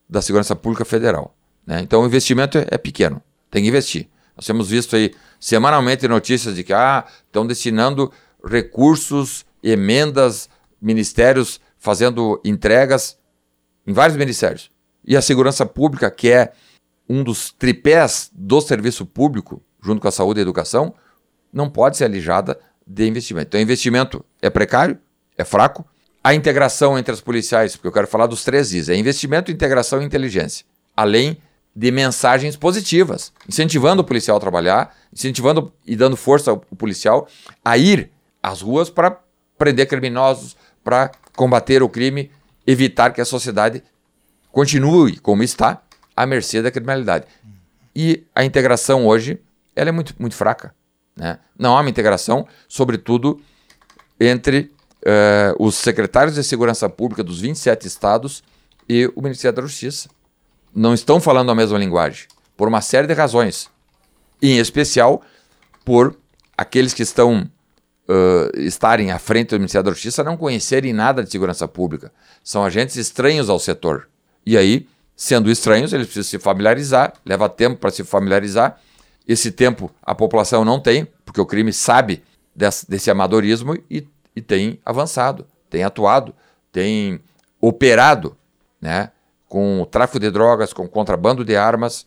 da 0.09 0.21
Segurança 0.21 0.57
Pública 0.57 0.83
Federal. 0.83 1.33
Né? 1.65 1.79
Então 1.81 2.01
o 2.01 2.05
investimento 2.05 2.57
é, 2.57 2.67
é 2.69 2.77
pequeno, 2.77 3.21
tem 3.49 3.63
que 3.63 3.69
investir. 3.69 4.07
Nós 4.35 4.45
temos 4.45 4.69
visto 4.69 4.95
aí 4.95 5.13
semanalmente 5.39 6.07
notícias 6.07 6.55
de 6.55 6.63
que 6.63 6.73
ah, 6.73 7.05
estão 7.25 7.45
destinando 7.45 8.11
recursos, 8.43 9.45
emendas, 9.63 10.49
ministérios 10.81 11.59
fazendo 11.77 12.39
entregas 12.43 13.17
em 13.85 13.93
vários 13.93 14.17
ministérios. 14.17 14.69
E 15.05 15.15
a 15.15 15.21
segurança 15.21 15.65
pública, 15.65 16.11
que 16.11 16.29
é 16.29 16.51
um 17.09 17.23
dos 17.23 17.51
tripés 17.51 18.29
do 18.33 18.59
serviço 18.59 19.05
público, 19.05 19.61
junto 19.81 20.01
com 20.01 20.07
a 20.07 20.11
saúde 20.11 20.39
e 20.39 20.41
a 20.41 20.43
educação, 20.43 20.93
não 21.51 21.69
pode 21.69 21.97
ser 21.97 22.03
alijada 22.05 22.59
de 22.85 23.07
investimento. 23.07 23.47
Então, 23.47 23.61
investimento 23.61 24.25
é 24.41 24.49
precário, 24.49 24.99
é 25.37 25.45
fraco. 25.45 25.85
A 26.23 26.33
integração 26.33 26.97
entre 26.97 27.13
as 27.13 27.21
policiais, 27.21 27.75
porque 27.75 27.87
eu 27.87 27.91
quero 27.91 28.07
falar 28.07 28.27
dos 28.27 28.43
três 28.43 28.73
Is, 28.73 28.89
é 28.89 28.95
investimento, 28.95 29.51
integração 29.51 30.01
e 30.01 30.05
inteligência. 30.05 30.65
Além 30.95 31.37
de 31.77 31.91
mensagens 31.91 32.55
positivas, 32.55 33.31
incentivando 33.47 34.01
o 34.01 34.03
policial 34.03 34.37
a 34.37 34.39
trabalhar, 34.39 34.97
incentivando 35.13 35.71
e 35.85 35.95
dando 35.95 36.17
força 36.17 36.49
ao 36.49 36.57
policial 36.57 37.27
a 37.63 37.77
ir 37.77 38.09
às 38.41 38.61
ruas 38.61 38.89
para 38.89 39.21
prender 39.59 39.87
criminosos, 39.87 40.57
para 40.83 41.11
combater 41.35 41.83
o 41.83 41.89
crime, 41.89 42.31
evitar 42.65 43.13
que 43.13 43.21
a 43.21 43.25
sociedade 43.25 43.83
continue 44.51 45.17
como 45.19 45.43
está, 45.43 45.83
à 46.15 46.25
mercê 46.25 46.63
da 46.63 46.71
criminalidade. 46.71 47.27
E 47.95 48.23
a 48.33 48.43
integração 48.43 49.05
hoje 49.05 49.39
ela 49.75 49.89
é 49.89 49.91
muito, 49.91 50.15
muito 50.17 50.35
fraca. 50.35 50.73
Né? 51.15 51.37
Não 51.59 51.77
há 51.77 51.81
uma 51.81 51.89
integração, 51.91 52.47
sobretudo 52.67 53.39
entre 54.19 54.71
uh, 55.03 55.63
os 55.63 55.75
secretários 55.75 56.33
de 56.33 56.43
segurança 56.43 56.89
pública 56.89 57.23
dos 57.23 57.39
27 57.39 57.85
estados 57.85 58.43
e 58.89 59.05
o 59.15 59.21
Ministério 59.21 59.55
da 59.55 59.61
Justiça 59.61 60.09
não 60.77 60.93
estão 60.93 61.19
falando 61.19 61.49
a 61.49 61.55
mesma 61.55 61.79
linguagem, 61.79 62.27
por 62.55 62.67
uma 62.67 62.81
série 62.81 63.07
de 63.07 63.13
razões. 63.13 63.67
em 64.39 64.59
especial 64.59 65.23
por 65.83 66.15
aqueles 66.55 66.93
que 66.93 67.01
estão 67.01 67.49
uh, 68.07 68.59
estarem 68.59 69.09
à 69.09 69.17
frente 69.17 69.49
do 69.49 69.55
Ministério 69.57 69.85
da 69.85 69.91
Justiça 69.91 70.23
não 70.23 70.37
conhecerem 70.37 70.93
nada 70.93 71.23
de 71.23 71.31
segurança 71.31 71.67
pública. 71.67 72.11
São 72.43 72.63
agentes 72.63 72.95
estranhos 72.95 73.49
ao 73.49 73.57
setor. 73.57 74.07
E 74.45 74.55
aí, 74.55 74.87
sendo 75.15 75.49
estranhos, 75.49 75.91
eles 75.91 76.05
precisam 76.05 76.29
se 76.29 76.37
familiarizar, 76.37 77.13
leva 77.25 77.49
tempo 77.49 77.77
para 77.77 77.89
se 77.89 78.03
familiarizar. 78.03 78.79
Esse 79.27 79.51
tempo 79.51 79.89
a 80.03 80.13
população 80.13 80.63
não 80.63 80.79
tem, 80.79 81.07
porque 81.25 81.41
o 81.41 81.45
crime 81.47 81.73
sabe 81.73 82.23
desse, 82.55 82.87
desse 82.87 83.09
amadorismo 83.09 83.75
e, 83.89 84.07
e 84.35 84.41
tem 84.41 84.79
avançado, 84.85 85.47
tem 85.71 85.83
atuado, 85.83 86.35
tem 86.71 87.19
operado, 87.59 88.37
né? 88.79 89.09
Com 89.47 89.81
o 89.81 89.85
tráfico 89.85 90.19
de 90.19 90.29
drogas, 90.29 90.73
com 90.73 90.83
o 90.83 90.89
contrabando 90.89 91.43
de 91.43 91.55
armas. 91.55 92.05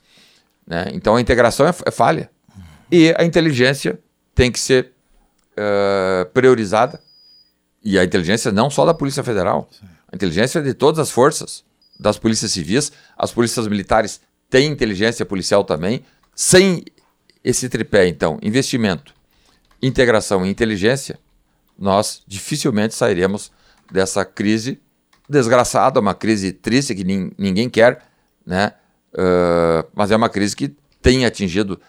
Né? 0.67 0.87
Então 0.93 1.17
a 1.17 1.21
integração 1.21 1.67
é, 1.67 1.75
é, 1.87 1.91
falha. 1.91 2.31
E 2.91 3.15
a 3.17 3.25
inteligência 3.25 3.99
tem 4.35 4.51
que 4.51 4.59
ser 4.59 4.93
uh, 5.53 6.29
priorizada. 6.31 7.01
E 7.83 7.99
a 7.99 8.05
inteligência 8.05 8.53
não 8.53 8.69
só 8.69 8.85
da 8.85 8.93
Polícia 8.93 9.23
Federal, 9.23 9.69
a 10.13 10.15
inteligência 10.15 10.61
de 10.61 10.75
todas 10.75 10.99
as 10.99 11.11
forças, 11.11 11.65
das 11.99 12.19
polícias 12.19 12.53
civis, 12.53 12.93
as 13.17 13.33
polícias 13.33 13.67
militares 13.69 14.21
têm 14.49 14.71
inteligência 14.71 15.25
policial 15.25 15.65
também. 15.65 16.05
Sem 16.35 16.85
esse 17.43 17.69
tripé, 17.69 18.07
então, 18.07 18.39
investimento, 18.43 19.15
integração 19.83 20.45
e 20.45 20.51
inteligência, 20.51 21.19
nós 21.79 22.23
dificilmente 22.27 22.95
sairemos 22.95 23.51
dessa 23.91 24.25
crise 24.25 24.81
desgraçada, 25.31 26.01
uma 26.01 26.15
crise 26.15 26.53
triste 26.53 26.95
que 26.95 27.05
nin, 27.05 27.31
ninguém 27.39 27.71
quer, 27.71 28.03
né? 28.45 28.73
Uh, 29.15 29.89
mas 29.95 30.11
é 30.11 30.17
uma 30.17 30.29
crise 30.29 30.57
que 30.57 30.75
tem 31.01 31.25
atingido 31.25 31.81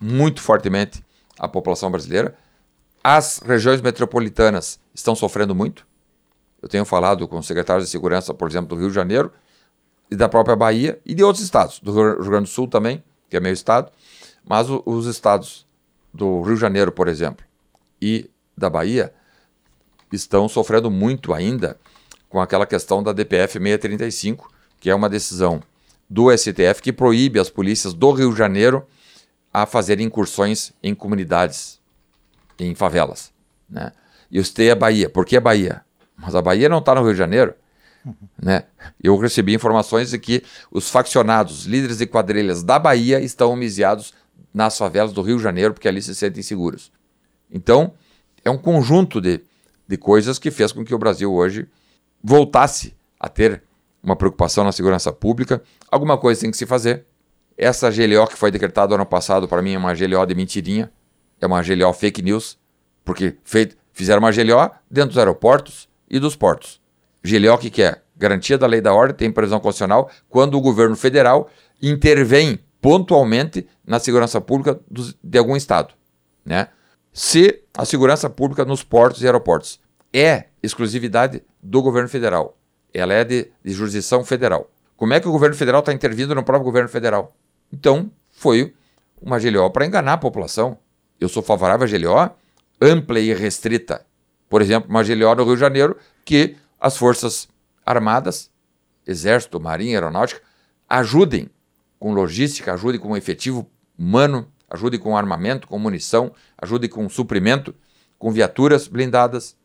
muito 0.00 0.40
fortemente 0.40 1.04
a 1.38 1.46
população 1.46 1.90
brasileira. 1.90 2.34
As 3.04 3.40
regiões 3.44 3.80
metropolitanas 3.80 4.80
estão 4.94 5.14
sofrendo 5.14 5.54
muito. 5.54 5.86
Eu 6.62 6.68
tenho 6.68 6.84
falado 6.84 7.28
com 7.28 7.42
secretários 7.42 7.86
de 7.86 7.90
segurança, 7.90 8.32
por 8.32 8.48
exemplo, 8.48 8.68
do 8.70 8.80
Rio 8.80 8.88
de 8.88 8.94
Janeiro 8.94 9.30
e 10.10 10.16
da 10.16 10.28
própria 10.28 10.56
Bahia 10.56 10.98
e 11.04 11.14
de 11.14 11.22
outros 11.22 11.44
estados, 11.44 11.78
do 11.80 11.92
Rio 11.92 12.24
Grande 12.24 12.44
do 12.44 12.48
Sul 12.52 12.68
também, 12.68 13.02
que 13.28 13.36
é 13.36 13.40
meu 13.40 13.52
estado, 13.52 13.90
mas 14.44 14.70
o, 14.70 14.82
os 14.86 15.06
estados 15.06 15.66
do 16.12 16.40
Rio 16.42 16.54
de 16.54 16.60
Janeiro, 16.60 16.92
por 16.92 17.08
exemplo, 17.08 17.44
e 18.00 18.30
da 18.56 18.70
Bahia 18.70 19.12
estão 20.12 20.48
sofrendo 20.48 20.90
muito 20.90 21.32
ainda 21.32 21.78
com 22.32 22.40
aquela 22.40 22.64
questão 22.64 23.02
da 23.02 23.12
DPF 23.12 23.58
635, 23.58 24.50
que 24.80 24.88
é 24.88 24.94
uma 24.94 25.10
decisão 25.10 25.62
do 26.08 26.34
STF 26.34 26.80
que 26.80 26.90
proíbe 26.90 27.38
as 27.38 27.50
polícias 27.50 27.92
do 27.92 28.10
Rio 28.10 28.32
de 28.32 28.38
Janeiro 28.38 28.86
a 29.52 29.66
fazer 29.66 30.00
incursões 30.00 30.72
em 30.82 30.94
comunidades, 30.94 31.78
em 32.58 32.74
favelas. 32.74 33.30
Né? 33.68 33.92
E 34.30 34.38
eu 34.38 34.44
citei 34.44 34.70
a 34.70 34.74
Bahia. 34.74 35.10
Por 35.10 35.26
que 35.26 35.36
a 35.36 35.42
Bahia? 35.42 35.84
Mas 36.16 36.34
a 36.34 36.40
Bahia 36.40 36.70
não 36.70 36.78
está 36.78 36.94
no 36.94 37.02
Rio 37.02 37.12
de 37.12 37.18
Janeiro. 37.18 37.54
Né? 38.42 38.64
Eu 39.02 39.18
recebi 39.18 39.54
informações 39.54 40.10
de 40.10 40.18
que 40.18 40.42
os 40.70 40.88
faccionados, 40.88 41.66
líderes 41.66 41.98
de 41.98 42.06
quadrilhas 42.06 42.62
da 42.62 42.78
Bahia 42.78 43.20
estão 43.20 43.52
homiciados 43.52 44.14
nas 44.54 44.78
favelas 44.78 45.12
do 45.12 45.20
Rio 45.20 45.36
de 45.36 45.42
Janeiro 45.42 45.74
porque 45.74 45.86
ali 45.86 46.00
se 46.00 46.14
sentem 46.14 46.42
seguros. 46.42 46.90
Então, 47.50 47.92
é 48.42 48.50
um 48.50 48.56
conjunto 48.56 49.20
de, 49.20 49.42
de 49.86 49.98
coisas 49.98 50.38
que 50.38 50.50
fez 50.50 50.72
com 50.72 50.82
que 50.82 50.94
o 50.94 50.98
Brasil 50.98 51.30
hoje 51.30 51.68
voltasse 52.22 52.96
a 53.18 53.28
ter 53.28 53.62
uma 54.02 54.16
preocupação 54.16 54.64
na 54.64 54.72
segurança 54.72 55.12
pública, 55.12 55.62
alguma 55.90 56.18
coisa 56.18 56.40
tem 56.40 56.50
que 56.50 56.56
se 56.56 56.66
fazer. 56.66 57.06
Essa 57.56 57.90
GLO 57.90 58.26
que 58.26 58.36
foi 58.36 58.50
decretada 58.50 58.94
ano 58.94 59.06
passado, 59.06 59.46
para 59.46 59.62
mim, 59.62 59.74
é 59.74 59.78
uma 59.78 59.94
GLO 59.94 60.26
de 60.26 60.34
mentirinha, 60.34 60.90
é 61.40 61.46
uma 61.46 61.62
GLO 61.62 61.92
fake 61.92 62.22
news, 62.22 62.58
porque 63.04 63.36
feito, 63.44 63.76
fizeram 63.92 64.20
uma 64.20 64.32
GLO 64.32 64.70
dentro 64.90 65.10
dos 65.10 65.18
aeroportos 65.18 65.88
e 66.08 66.18
dos 66.18 66.34
portos. 66.34 66.80
GLO 67.22 67.58
que 67.58 67.70
quer 67.70 68.02
garantia 68.16 68.56
da 68.56 68.66
lei 68.66 68.80
da 68.80 68.92
ordem, 68.92 69.16
tem 69.16 69.32
previsão 69.32 69.58
constitucional, 69.58 70.08
quando 70.28 70.56
o 70.56 70.60
governo 70.60 70.94
federal 70.94 71.50
intervém 71.80 72.60
pontualmente 72.80 73.66
na 73.84 73.98
segurança 73.98 74.40
pública 74.40 74.80
de 75.22 75.38
algum 75.38 75.56
estado. 75.56 75.94
Né? 76.44 76.68
Se 77.12 77.62
a 77.76 77.84
segurança 77.84 78.30
pública 78.30 78.64
nos 78.64 78.82
portos 78.82 79.22
e 79.22 79.26
aeroportos 79.26 79.80
é 80.12 80.46
exclusividade 80.62 81.42
do 81.62 81.82
governo 81.82 82.08
federal. 82.08 82.56
Ela 82.94 83.14
é 83.14 83.24
de, 83.24 83.50
de 83.64 83.72
jurisdição 83.72 84.24
federal. 84.24 84.70
Como 84.96 85.14
é 85.14 85.20
que 85.20 85.28
o 85.28 85.32
governo 85.32 85.56
federal 85.56 85.80
está 85.80 85.92
intervindo 85.92 86.34
no 86.34 86.44
próprio 86.44 86.64
governo 86.64 86.88
federal? 86.88 87.34
Então, 87.72 88.10
foi 88.30 88.74
uma 89.20 89.38
GLO 89.38 89.70
para 89.70 89.86
enganar 89.86 90.14
a 90.14 90.18
população. 90.18 90.78
Eu 91.18 91.28
sou 91.28 91.42
favorável 91.42 91.86
à 91.86 91.90
GLO 91.90 92.36
ampla 92.80 93.20
e 93.20 93.32
restrita. 93.32 94.04
Por 94.48 94.60
exemplo, 94.60 94.90
uma 94.90 95.02
GLO 95.02 95.34
no 95.34 95.44
Rio 95.44 95.54
de 95.54 95.60
Janeiro 95.60 95.96
que 96.24 96.56
as 96.80 96.96
forças 96.96 97.48
armadas, 97.86 98.50
exército, 99.06 99.60
marinha, 99.60 99.96
aeronáutica, 99.96 100.42
ajudem 100.88 101.48
com 101.98 102.12
logística, 102.12 102.74
ajudem 102.74 103.00
com 103.00 103.16
efetivo 103.16 103.70
humano, 103.96 104.48
ajudem 104.68 104.98
com 104.98 105.16
armamento, 105.16 105.68
com 105.68 105.78
munição, 105.78 106.32
ajudem 106.58 106.90
com 106.90 107.08
suprimento, 107.08 107.74
com 108.18 108.32
viaturas 108.32 108.88
blindadas, 108.88 109.56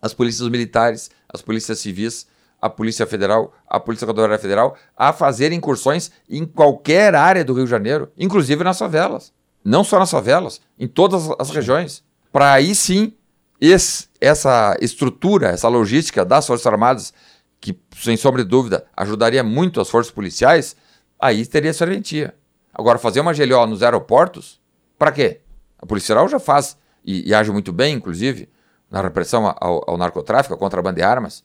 as 0.00 0.14
polícias 0.14 0.48
militares, 0.48 1.10
as 1.28 1.42
polícias 1.42 1.78
civis, 1.78 2.26
a 2.60 2.68
Polícia 2.68 3.06
Federal, 3.06 3.54
a 3.66 3.80
Polícia 3.80 4.06
Rodoviária 4.06 4.38
Federal, 4.38 4.76
a 4.96 5.12
fazer 5.12 5.52
incursões 5.52 6.10
em 6.28 6.44
qualquer 6.44 7.14
área 7.14 7.44
do 7.44 7.54
Rio 7.54 7.64
de 7.64 7.70
Janeiro, 7.70 8.10
inclusive 8.18 8.62
nas 8.62 8.78
favelas. 8.78 9.32
Não 9.64 9.82
só 9.82 9.98
nas 9.98 10.10
favelas, 10.10 10.60
em 10.78 10.86
todas 10.86 11.28
as 11.38 11.50
regiões. 11.50 12.04
Para 12.32 12.52
aí 12.52 12.74
sim, 12.74 13.14
esse, 13.60 14.08
essa 14.20 14.76
estrutura, 14.80 15.48
essa 15.48 15.68
logística 15.68 16.24
das 16.24 16.46
Forças 16.46 16.66
Armadas, 16.66 17.12
que 17.60 17.78
sem 17.96 18.16
sombra 18.16 18.42
de 18.42 18.48
dúvida 18.48 18.86
ajudaria 18.96 19.42
muito 19.42 19.80
as 19.80 19.90
forças 19.90 20.12
policiais, 20.12 20.76
aí 21.18 21.44
teria 21.46 21.72
serventia. 21.72 22.34
Agora, 22.72 22.98
fazer 22.98 23.20
uma 23.20 23.34
GLO 23.34 23.66
nos 23.66 23.82
aeroportos, 23.82 24.60
para 24.98 25.12
quê? 25.12 25.40
A 25.78 25.84
Polícia 25.84 26.08
Federal 26.08 26.28
já 26.28 26.38
faz, 26.38 26.76
e, 27.04 27.28
e 27.28 27.34
age 27.34 27.50
muito 27.50 27.72
bem, 27.72 27.94
inclusive, 27.94 28.48
na 28.90 29.00
repressão 29.00 29.46
ao, 29.58 29.84
ao 29.88 29.96
narcotráfico, 29.96 30.54
à 30.54 30.58
contrabando 30.58 30.96
de 30.96 31.02
armas. 31.02 31.44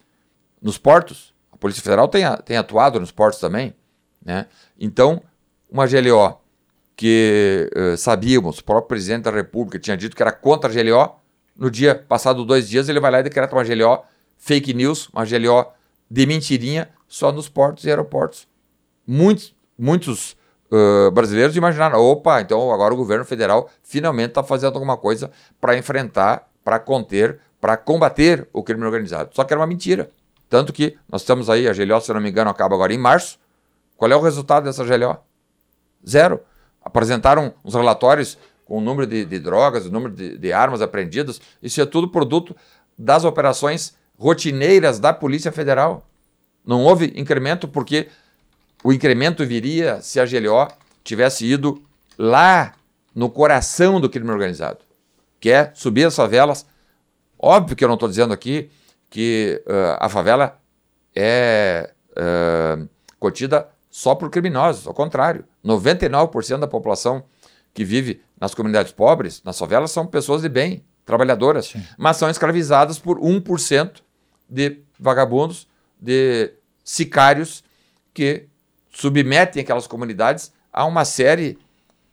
Nos 0.62 0.78
portos, 0.78 1.34
a 1.52 1.58
Polícia 1.58 1.84
Federal 1.84 2.08
tem, 2.08 2.24
tem 2.44 2.58
atuado 2.58 3.00
nos 3.00 3.12
portos 3.12 3.40
também. 3.40 3.76
Né? 4.24 4.48
Então, 4.80 5.22
uma 5.70 5.86
GLO 5.86 6.40
que 6.96 7.70
uh, 7.76 7.98
sabíamos, 7.98 8.60
o 8.60 8.64
próprio 8.64 8.88
presidente 8.88 9.24
da 9.24 9.32
República 9.32 9.78
tinha 9.78 9.98
dito 9.98 10.16
que 10.16 10.22
era 10.22 10.32
contra 10.32 10.70
a 10.70 10.74
GLO. 10.74 11.16
No 11.56 11.70
dia 11.70 11.96
passado 11.96 12.44
dois 12.44 12.68
dias, 12.68 12.90
ele 12.90 13.00
vai 13.00 13.12
lá 13.12 13.20
e 13.20 13.24
decreta 13.24 13.56
uma 13.56 13.64
GLO 13.64 14.04
fake 14.38 14.74
news, 14.74 15.10
uma 15.10 15.26
GLO 15.26 15.72
de 16.10 16.26
mentirinha 16.26 16.90
só 17.08 17.32
nos 17.32 17.48
portos 17.50 17.84
e 17.86 17.90
aeroportos. 17.90 18.48
Muitos, 19.08 19.56
muitos 19.78 20.36
uh, 20.72 21.12
brasileiros 21.12 21.56
imaginaram: 21.56 22.00
opa, 22.00 22.42
então 22.42 22.72
agora 22.72 22.94
o 22.94 22.98
governo 22.98 23.26
federal 23.26 23.70
finalmente 23.84 24.30
está 24.30 24.44
fazendo 24.44 24.76
alguma 24.76 24.98
coisa 24.98 25.32
para 25.60 25.78
enfrentar, 25.78 26.50
para 26.66 26.80
conter, 26.80 27.40
para 27.62 27.78
combater 27.78 28.50
o 28.52 28.64
crime 28.64 28.84
organizado. 28.84 29.30
Só 29.34 29.44
que 29.44 29.54
era 29.54 29.62
uma 29.62 29.68
mentira. 29.68 30.10
Tanto 30.50 30.74
que 30.74 30.98
nós 31.08 31.22
estamos 31.22 31.50
aí, 31.50 31.68
a 31.68 31.74
GLO, 31.74 32.02
se 32.02 32.12
não 32.12 32.20
me 32.20 32.30
engano, 32.30 32.50
acaba 32.50 32.74
agora 32.74 32.92
em 32.92 32.98
março. 32.98 33.40
Qual 33.96 34.12
é 34.12 34.16
o 34.16 34.22
resultado 34.22 34.64
dessa 34.64 34.84
GLO? 34.84 35.18
Zero. 36.08 36.42
Apresentaram 36.84 37.54
os 37.64 37.76
relatórios 37.76 38.38
com 38.66 38.80
o 38.80 38.82
número 38.82 39.08
de, 39.08 39.26
de 39.26 39.40
drogas, 39.40 39.86
o 39.86 39.92
número 39.92 40.14
de, 40.14 40.38
de 40.38 40.52
armas 40.52 40.82
apreendidas. 40.82 41.40
Isso 41.62 41.80
é 41.80 41.86
tudo 41.86 42.10
produto 42.10 42.56
das 42.98 43.24
operações 43.24 43.96
rotineiras 44.18 45.00
da 45.00 45.14
Polícia 45.14 45.52
Federal. 45.52 46.08
Não 46.66 46.84
houve 46.84 47.14
incremento 47.16 47.68
porque 47.68 48.10
o 48.84 48.92
incremento 48.92 49.46
viria 49.46 50.02
se 50.02 50.20
a 50.20 50.26
GLO 50.26 50.68
tivesse 51.04 51.46
ido 51.46 51.82
lá 52.18 52.74
no 53.14 53.30
coração 53.30 54.02
do 54.02 54.10
crime 54.10 54.30
organizado, 54.32 54.80
que 55.46 55.52
é 55.52 55.72
subir 55.76 56.06
as 56.06 56.16
favelas. 56.16 56.66
Óbvio 57.38 57.76
que 57.76 57.84
eu 57.84 57.88
não 57.88 57.94
estou 57.94 58.10
dizendo 58.10 58.34
aqui 58.34 58.72
que 59.12 59.64
uh, 59.68 59.96
a 60.00 60.10
favela 60.10 60.60
é 61.16 61.94
uh, 62.14 62.90
cotida 63.20 63.70
só 63.88 64.16
por 64.16 64.32
criminosos, 64.32 64.88
ao 64.88 64.94
contrário. 64.96 65.46
99% 65.64 66.58
da 66.58 66.68
população 66.68 67.26
que 67.76 67.86
vive 67.86 68.24
nas 68.42 68.56
comunidades 68.56 68.92
pobres, 68.92 69.44
nas 69.44 69.60
favelas, 69.60 69.92
são 69.92 70.08
pessoas 70.08 70.42
de 70.42 70.50
bem, 70.50 70.84
trabalhadoras, 71.06 71.68
Sim. 71.68 71.86
mas 71.96 72.18
são 72.18 72.28
escravizadas 72.28 72.98
por 72.98 73.20
1% 73.20 73.98
de 74.50 74.80
vagabundos, 75.00 75.68
de 76.02 76.54
sicários 76.84 77.64
que 78.16 78.48
submetem 78.92 79.62
aquelas 79.62 79.86
comunidades 79.86 80.52
a 80.74 80.86
uma 80.86 81.06
série 81.06 81.60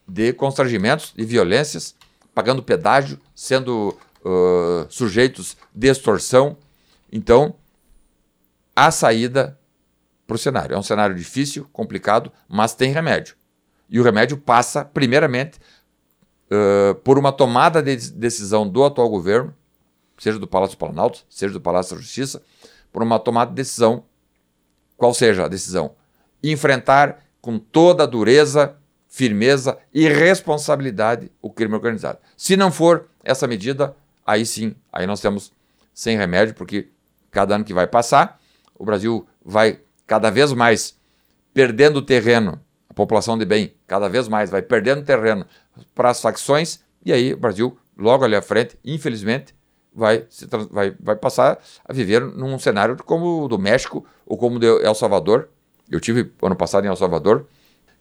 de 0.07 0.35
constrangimentos, 0.35 1.15
de 1.17 1.25
violências, 1.25 1.95
pagando 2.35 2.63
pedágio, 2.63 3.19
sendo 3.35 3.97
uh, 4.25 4.87
sujeitos 4.89 5.57
de 5.75 5.89
extorsão. 5.89 6.57
Então, 7.11 7.55
a 8.75 8.91
saída 8.91 9.59
para 10.27 10.37
o 10.37 10.39
cenário. 10.39 10.75
É 10.75 10.79
um 10.79 10.83
cenário 10.83 11.15
difícil, 11.15 11.69
complicado, 11.73 12.33
mas 12.49 12.75
tem 12.75 12.93
remédio. 12.93 13.37
E 13.89 14.01
o 14.01 14.03
remédio 14.03 14.39
passa, 14.39 14.85
primeiramente, 14.85 15.59
uh, 16.51 16.95
por 16.97 17.19
uma 17.19 17.33
tomada 17.33 17.83
de 17.83 18.11
decisão 18.13 18.67
do 18.67 18.83
atual 18.85 19.09
governo, 19.11 19.55
seja 20.19 20.39
do 20.39 20.47
Palácio 20.47 20.77
do 20.77 20.79
Planalto, 20.79 21.25
seja 21.29 21.53
do 21.53 21.61
Palácio 21.61 21.97
da 21.97 22.01
Justiça, 22.01 22.43
por 22.91 23.03
uma 23.03 23.19
tomada 23.19 23.51
de 23.51 23.57
decisão, 23.57 24.05
qual 24.97 25.13
seja 25.13 25.45
a 25.45 25.49
decisão? 25.49 25.95
Enfrentar 26.43 27.25
com 27.41 27.59
toda 27.59 28.05
a 28.05 28.07
dureza, 28.07 28.77
firmeza 29.13 29.77
e 29.93 30.09
responsabilidade 30.09 31.31
o 31.43 31.51
crime 31.51 31.75
organizado. 31.75 32.19
Se 32.35 32.57
não 32.57 32.73
for 32.73 33.11
essa 33.23 33.47
medida, 33.47 33.95
aí 34.27 34.47
sim, 34.47 34.75
aí 34.91 35.07
nós 35.07 35.21
temos 35.21 35.53
sem 35.93 36.17
remédio, 36.17 36.55
porque 36.55 36.89
cada 37.31 37.57
ano 37.57 37.65
que 37.65 37.75
vai 37.75 37.87
passar, 37.87 38.41
o 38.75 38.87
Brasil 38.87 39.27
vai 39.45 39.81
cada 40.07 40.31
vez 40.31 40.55
mais 40.55 40.97
perdendo 41.53 42.01
terreno, 42.01 42.59
a 42.89 42.95
população 42.95 43.37
de 43.37 43.45
bem 43.45 43.75
cada 43.87 44.09
vez 44.09 44.29
mais 44.29 44.49
vai 44.49 44.63
perdendo 44.63 45.05
terreno 45.05 45.45
para 45.95 46.09
as 46.09 46.23
facções, 46.23 46.81
e 47.05 47.13
aí 47.13 47.35
o 47.35 47.37
Brasil, 47.37 47.79
logo 47.95 48.25
ali 48.25 48.35
à 48.35 48.41
frente, 48.41 48.79
infelizmente, 48.83 49.55
vai, 49.95 50.25
se, 50.31 50.47
vai, 50.71 50.97
vai 50.99 51.17
passar 51.17 51.59
a 51.85 51.93
viver 51.93 52.23
num 52.23 52.59
cenário 52.59 52.97
como 53.05 53.45
o 53.45 53.49
do 53.49 53.59
México 53.59 54.07
ou 54.25 54.39
como 54.39 54.57
o 54.57 54.59
de 54.59 54.67
El 54.83 54.95
Salvador. 54.95 55.51
Eu 55.91 56.01
tive 56.01 56.33
ano 56.41 56.57
passado 56.57 56.87
em 56.87 56.89
El 56.89 56.97
Salvador, 56.97 57.47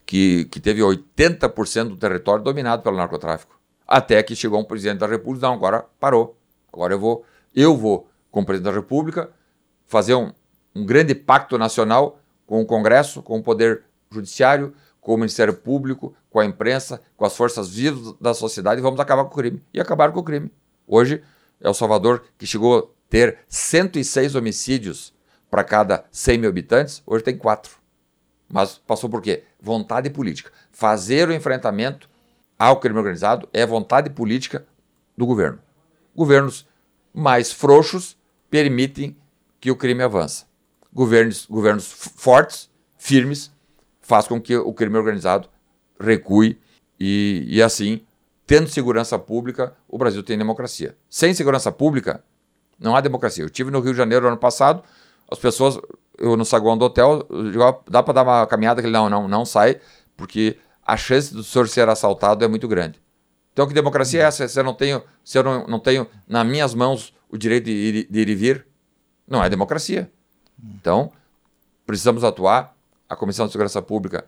que, 0.06 0.46
que 0.46 0.60
teve 0.60 0.82
80% 0.82 1.90
do 1.90 1.98
território 1.98 2.44
dominado 2.44 2.84
pelo 2.84 2.98
narcotráfico. 2.98 3.60
Até 3.88 4.22
que 4.24 4.36
chegou 4.36 4.60
um 4.60 4.64
presidente 4.64 5.00
da 5.00 5.08
República, 5.08 5.48
não, 5.48 5.54
agora 5.54 5.86
parou. 6.00 6.38
Agora 6.72 6.94
eu 6.94 7.00
vou, 7.00 7.26
eu 7.54 7.76
vou, 7.76 8.10
como 8.30 8.46
presidente 8.46 8.74
da 8.74 8.80
República, 8.80 9.30
fazer 9.86 10.16
um, 10.16 10.32
um 10.74 10.86
grande 10.86 11.14
pacto 11.14 11.58
nacional 11.58 12.20
com 12.46 12.62
o 12.62 12.66
Congresso, 12.66 13.22
com 13.22 13.40
o 13.40 13.44
Poder 13.44 13.84
Judiciário, 14.10 14.74
com 15.02 15.14
o 15.14 15.18
Ministério 15.18 15.54
Público, 15.54 16.14
com 16.30 16.40
a 16.40 16.46
imprensa, 16.46 17.02
com 17.18 17.26
as 17.26 17.36
forças 17.36 17.70
vivas 17.70 18.14
da 18.22 18.34
sociedade 18.34 18.80
e 18.80 18.84
vamos 18.84 19.00
acabar 19.00 19.26
com 19.26 19.32
o 19.32 19.36
crime. 19.36 19.62
E 19.74 19.82
acabaram 19.82 20.14
com 20.14 20.20
o 20.20 20.24
crime. 20.24 20.52
Hoje, 20.88 21.22
El 21.60 21.74
Salvador, 21.74 22.24
que 22.38 22.46
chegou 22.46 22.80
a 22.80 22.84
ter 23.10 23.40
106 23.48 24.36
homicídios 24.36 25.14
para 25.50 25.64
cada 25.64 26.06
100 26.12 26.38
mil 26.38 26.50
habitantes, 26.50 27.04
hoje 27.06 27.24
tem 27.24 27.38
quatro. 27.38 27.81
Mas 28.52 28.78
passou 28.78 29.10
por 29.10 29.22
quê? 29.22 29.44
Vontade 29.62 30.10
política. 30.10 30.52
Fazer 30.72 31.30
o 31.30 31.34
enfrentamento 31.34 32.10
ao 32.58 32.80
crime 32.80 32.98
organizado 32.98 33.48
é 33.54 33.66
vontade 33.66 34.10
política 34.10 34.66
do 35.18 35.26
governo. 35.26 35.60
Governos 36.16 36.68
mais 37.14 37.52
frouxos 37.52 38.18
permitem 38.50 39.16
que 39.60 39.72
o 39.72 39.76
crime 39.76 40.04
avance 40.04 40.46
governos, 40.94 41.46
governos 41.46 41.88
fortes, 41.88 42.70
firmes, 42.98 43.52
faz 44.02 44.28
com 44.28 44.42
que 44.42 44.56
o 44.56 44.74
crime 44.74 44.98
organizado 44.98 45.50
recue 46.00 46.60
e, 47.00 47.46
e 47.48 47.62
assim, 47.62 48.02
tendo 48.46 48.70
segurança 48.70 49.18
pública, 49.18 49.76
o 49.88 49.98
Brasil 49.98 50.22
tem 50.22 50.38
democracia. 50.38 50.98
Sem 51.10 51.34
segurança 51.34 51.72
pública, 51.72 52.24
não 52.78 52.96
há 52.96 53.02
democracia. 53.02 53.44
Eu 53.44 53.50
tive 53.50 53.72
no 53.72 53.80
Rio 53.80 53.94
de 53.94 53.98
Janeiro 53.98 54.28
ano 54.28 54.38
passado, 54.38 54.84
as 55.30 55.40
pessoas, 55.40 55.80
eu 56.22 56.38
no 56.38 56.46
saguão 56.46 56.78
do 56.78 56.86
hotel, 56.86 57.28
digo, 57.52 57.84
dá 57.90 58.04
para 58.04 58.14
dar 58.14 58.24
uma 58.24 58.48
caminhada? 58.48 58.82
Ele, 58.82 58.92
não, 58.92 59.10
não, 59.10 59.28
não 59.28 59.44
sai, 59.44 59.80
porque 60.16 60.58
a 60.86 60.96
chance 60.96 61.34
do 61.34 61.44
senhor 61.44 61.68
ser 61.68 61.90
assaltado 61.90 62.46
é 62.46 62.48
muito 62.48 62.68
grande. 62.68 63.02
Então, 63.52 63.68
que 63.68 63.74
democracia 63.74 64.22
é 64.22 64.24
essa? 64.24 64.48
Se 64.48 64.60
eu 64.60 64.64
não 64.64 64.74
tenho, 64.74 65.04
se 65.24 65.38
eu 65.38 65.44
não, 65.44 65.68
não 65.68 65.80
tenho 65.80 66.08
nas 66.28 66.46
minhas 66.46 66.74
mãos 66.74 67.14
o 67.30 67.38
direito 67.38 67.66
de 67.66 67.72
ir, 67.72 68.08
de 68.10 68.20
ir 68.20 68.30
e 68.30 68.36
vir, 68.36 68.66
não 69.28 69.44
é 69.44 69.50
democracia. 69.50 70.10
Então, 70.64 71.12
precisamos 71.86 72.24
atuar. 72.24 72.76
A 73.10 73.16
Comissão 73.16 73.46
de 73.46 73.52
Segurança 73.52 73.82
Pública 73.82 74.24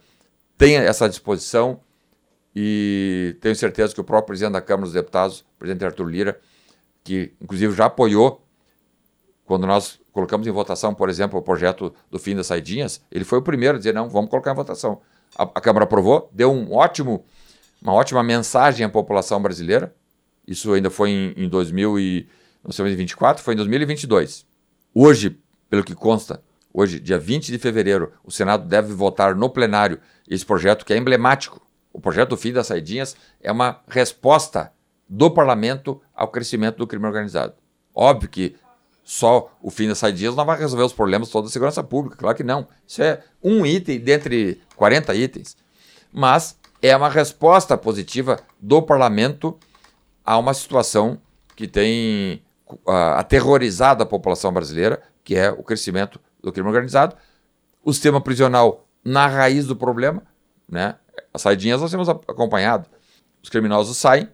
tem 0.57 0.75
essa 0.75 1.07
disposição 1.07 1.79
e 2.53 3.37
tenho 3.39 3.55
certeza 3.55 3.93
que 3.93 4.01
o 4.01 4.03
próprio 4.03 4.27
presidente 4.27 4.53
da 4.53 4.61
Câmara 4.61 4.83
dos 4.83 4.93
Deputados, 4.93 5.39
o 5.39 5.45
presidente 5.57 5.85
Arthur 5.85 6.05
Lira, 6.05 6.41
que 7.01 7.33
inclusive 7.41 7.73
já 7.73 7.85
apoiou 7.85 8.42
quando 9.45 9.67
nós 9.67 9.99
colocamos 10.11 10.47
em 10.47 10.51
votação, 10.51 10.93
por 10.93 11.09
exemplo, 11.09 11.39
o 11.39 11.41
projeto 11.41 11.93
do 12.09 12.17
fim 12.19 12.35
das 12.35 12.47
saidinhas, 12.47 13.01
ele 13.11 13.25
foi 13.25 13.39
o 13.39 13.41
primeiro 13.41 13.75
a 13.75 13.77
dizer 13.77 13.93
não, 13.93 14.09
vamos 14.09 14.29
colocar 14.29 14.51
em 14.51 14.55
votação. 14.55 15.01
A, 15.35 15.43
a 15.43 15.61
Câmara 15.61 15.85
aprovou, 15.85 16.29
deu 16.31 16.51
um 16.51 16.73
ótimo, 16.73 17.25
uma 17.81 17.93
ótima 17.93 18.23
mensagem 18.23 18.85
à 18.85 18.89
população 18.89 19.41
brasileira. 19.41 19.93
Isso 20.47 20.71
ainda 20.73 20.89
foi 20.89 21.09
em, 21.09 21.33
em 21.37 21.49
2024, 21.49 23.43
foi 23.43 23.53
em 23.53 23.57
2022. 23.57 24.45
Hoje, 24.93 25.39
pelo 25.69 25.83
que 25.83 25.95
consta, 25.95 26.41
hoje, 26.73 26.99
dia 26.99 27.17
20 27.17 27.51
de 27.51 27.57
fevereiro, 27.57 28.13
o 28.23 28.31
Senado 28.31 28.67
deve 28.67 28.93
votar 28.93 29.35
no 29.35 29.49
plenário 29.49 29.99
esse 30.29 30.45
projeto 30.45 30.85
que 30.85 30.93
é 30.93 30.97
emblemático. 30.97 31.61
O 31.91 31.99
projeto 31.99 32.29
do 32.29 32.37
fim 32.37 32.53
das 32.53 32.67
saidinhas 32.67 33.15
é 33.41 33.51
uma 33.51 33.81
resposta 33.87 34.71
do 35.09 35.29
parlamento 35.29 36.01
ao 36.13 36.27
crescimento 36.27 36.77
do 36.77 36.87
crime 36.87 37.05
organizado. 37.05 37.53
Óbvio 37.93 38.29
que 38.29 38.55
só 39.03 39.51
o 39.61 39.69
fim 39.69 39.87
das 39.87 39.97
saidinhas 39.97 40.35
não 40.35 40.45
vai 40.45 40.57
resolver 40.57 40.83
os 40.83 40.93
problemas 40.93 41.29
todos 41.29 41.49
da 41.49 41.53
segurança 41.53 41.83
pública, 41.83 42.17
claro 42.17 42.37
que 42.37 42.43
não. 42.43 42.67
Isso 42.87 43.01
é 43.03 43.21
um 43.43 43.65
item 43.65 43.99
dentre 43.99 44.61
40 44.75 45.13
itens. 45.15 45.57
Mas 46.11 46.57
é 46.81 46.95
uma 46.95 47.09
resposta 47.09 47.77
positiva 47.77 48.39
do 48.59 48.81
parlamento 48.81 49.57
a 50.23 50.37
uma 50.37 50.53
situação 50.53 51.19
que 51.55 51.67
tem 51.67 52.41
uh, 52.69 52.91
aterrorizado 53.17 54.03
a 54.03 54.05
população 54.05 54.53
brasileira 54.53 55.01
que 55.23 55.35
é 55.35 55.49
o 55.49 55.63
crescimento 55.63 56.19
do 56.41 56.51
crime 56.51 56.67
organizado. 56.67 57.15
O 57.83 57.93
sistema 57.93 58.19
prisional 58.19 58.87
na 59.03 59.27
raiz 59.27 59.65
do 59.65 59.75
problema, 59.75 60.23
né? 60.67 60.95
As 61.33 61.41
saidinhas 61.41 61.81
nós 61.81 61.91
temos 61.91 62.09
acompanhado. 62.09 62.89
Os 63.41 63.49
criminosos 63.49 63.97
saem, 63.97 64.29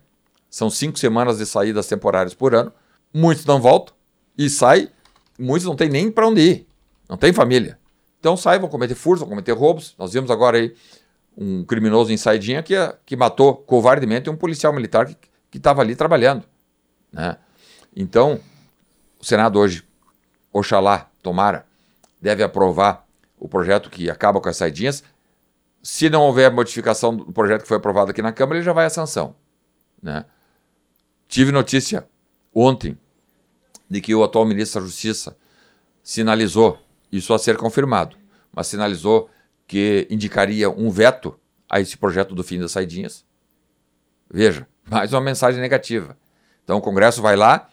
são 0.50 0.70
cinco 0.70 0.98
semanas 0.98 1.38
de 1.38 1.46
saídas 1.46 1.88
temporárias 1.88 2.34
por 2.34 2.54
ano, 2.54 2.72
muitos 3.14 3.46
não 3.46 3.62
voltam 3.62 3.94
e 4.40 4.50
saem, 4.50 4.88
muitos 5.38 5.68
não 5.68 5.76
têm 5.76 5.90
nem 5.90 6.10
para 6.10 6.26
onde 6.26 6.40
ir, 6.40 6.68
não 7.10 7.18
tem 7.18 7.34
família. 7.34 7.78
Então 8.22 8.38
saem, 8.38 8.58
vão 8.58 8.70
cometer 8.70 8.96
furtos, 8.96 9.20
vão 9.20 9.28
cometer 9.28 9.52
roubos. 9.52 9.94
Nós 10.00 10.14
vimos 10.14 10.32
agora 10.32 10.58
aí 10.58 10.74
um 11.38 11.66
criminoso 11.66 12.14
em 12.14 12.16
saidinha 12.16 12.64
que, 12.64 12.74
que 13.06 13.18
matou 13.18 13.54
covardemente 13.54 14.30
um 14.30 14.38
policial 14.38 14.72
militar 14.72 15.14
que 15.52 15.58
estava 15.58 15.82
ali 15.82 15.94
trabalhando. 15.94 16.46
Né? 17.12 17.36
Então, 17.94 18.40
o 19.20 19.26
Senado 19.26 19.60
hoje 19.60 19.84
Oxalá, 20.54 21.10
tomara, 21.22 21.66
deve 22.22 22.42
aprovar 22.42 23.06
o 23.38 23.50
projeto 23.50 23.90
que 23.90 24.10
acaba 24.10 24.40
com 24.40 24.48
as 24.48 24.56
saidinhas. 24.56 25.04
Se 25.84 26.10
não 26.10 26.22
houver 26.22 26.50
modificação 26.50 27.14
do 27.14 27.34
projeto 27.34 27.64
que 27.64 27.68
foi 27.68 27.78
aprovado 27.78 28.12
aqui 28.12 28.22
na 28.22 28.32
Câmara, 28.32 28.58
ele 28.58 28.66
já 28.66 28.72
vai 28.72 28.86
à 28.86 28.90
sanção. 28.90 29.36
Né? 30.02 30.24
Tive 31.28 31.52
notícia 31.52 32.08
ontem 32.56 32.98
de 33.90 34.02
que 34.02 34.14
o 34.14 34.24
atual 34.24 34.46
ministro 34.46 34.82
da 34.82 34.88
Justiça 34.88 35.36
sinalizou, 36.04 36.78
isso 37.12 37.34
a 37.34 37.40
ser 37.40 37.58
confirmado, 37.58 38.16
mas 38.54 38.68
sinalizou 38.68 39.30
que 39.68 40.08
indicaria 40.10 40.70
um 40.70 40.90
veto 40.90 41.40
a 41.70 41.80
esse 41.80 41.98
projeto 41.98 42.34
do 42.34 42.44
fim 42.44 42.60
das 42.60 42.72
saidinhas. 42.72 43.26
Veja, 44.30 44.68
mais 44.90 45.14
uma 45.14 45.22
mensagem 45.22 45.62
negativa. 45.62 46.18
Então 46.64 46.78
o 46.78 46.82
Congresso 46.82 47.22
vai 47.22 47.36
lá, 47.36 47.68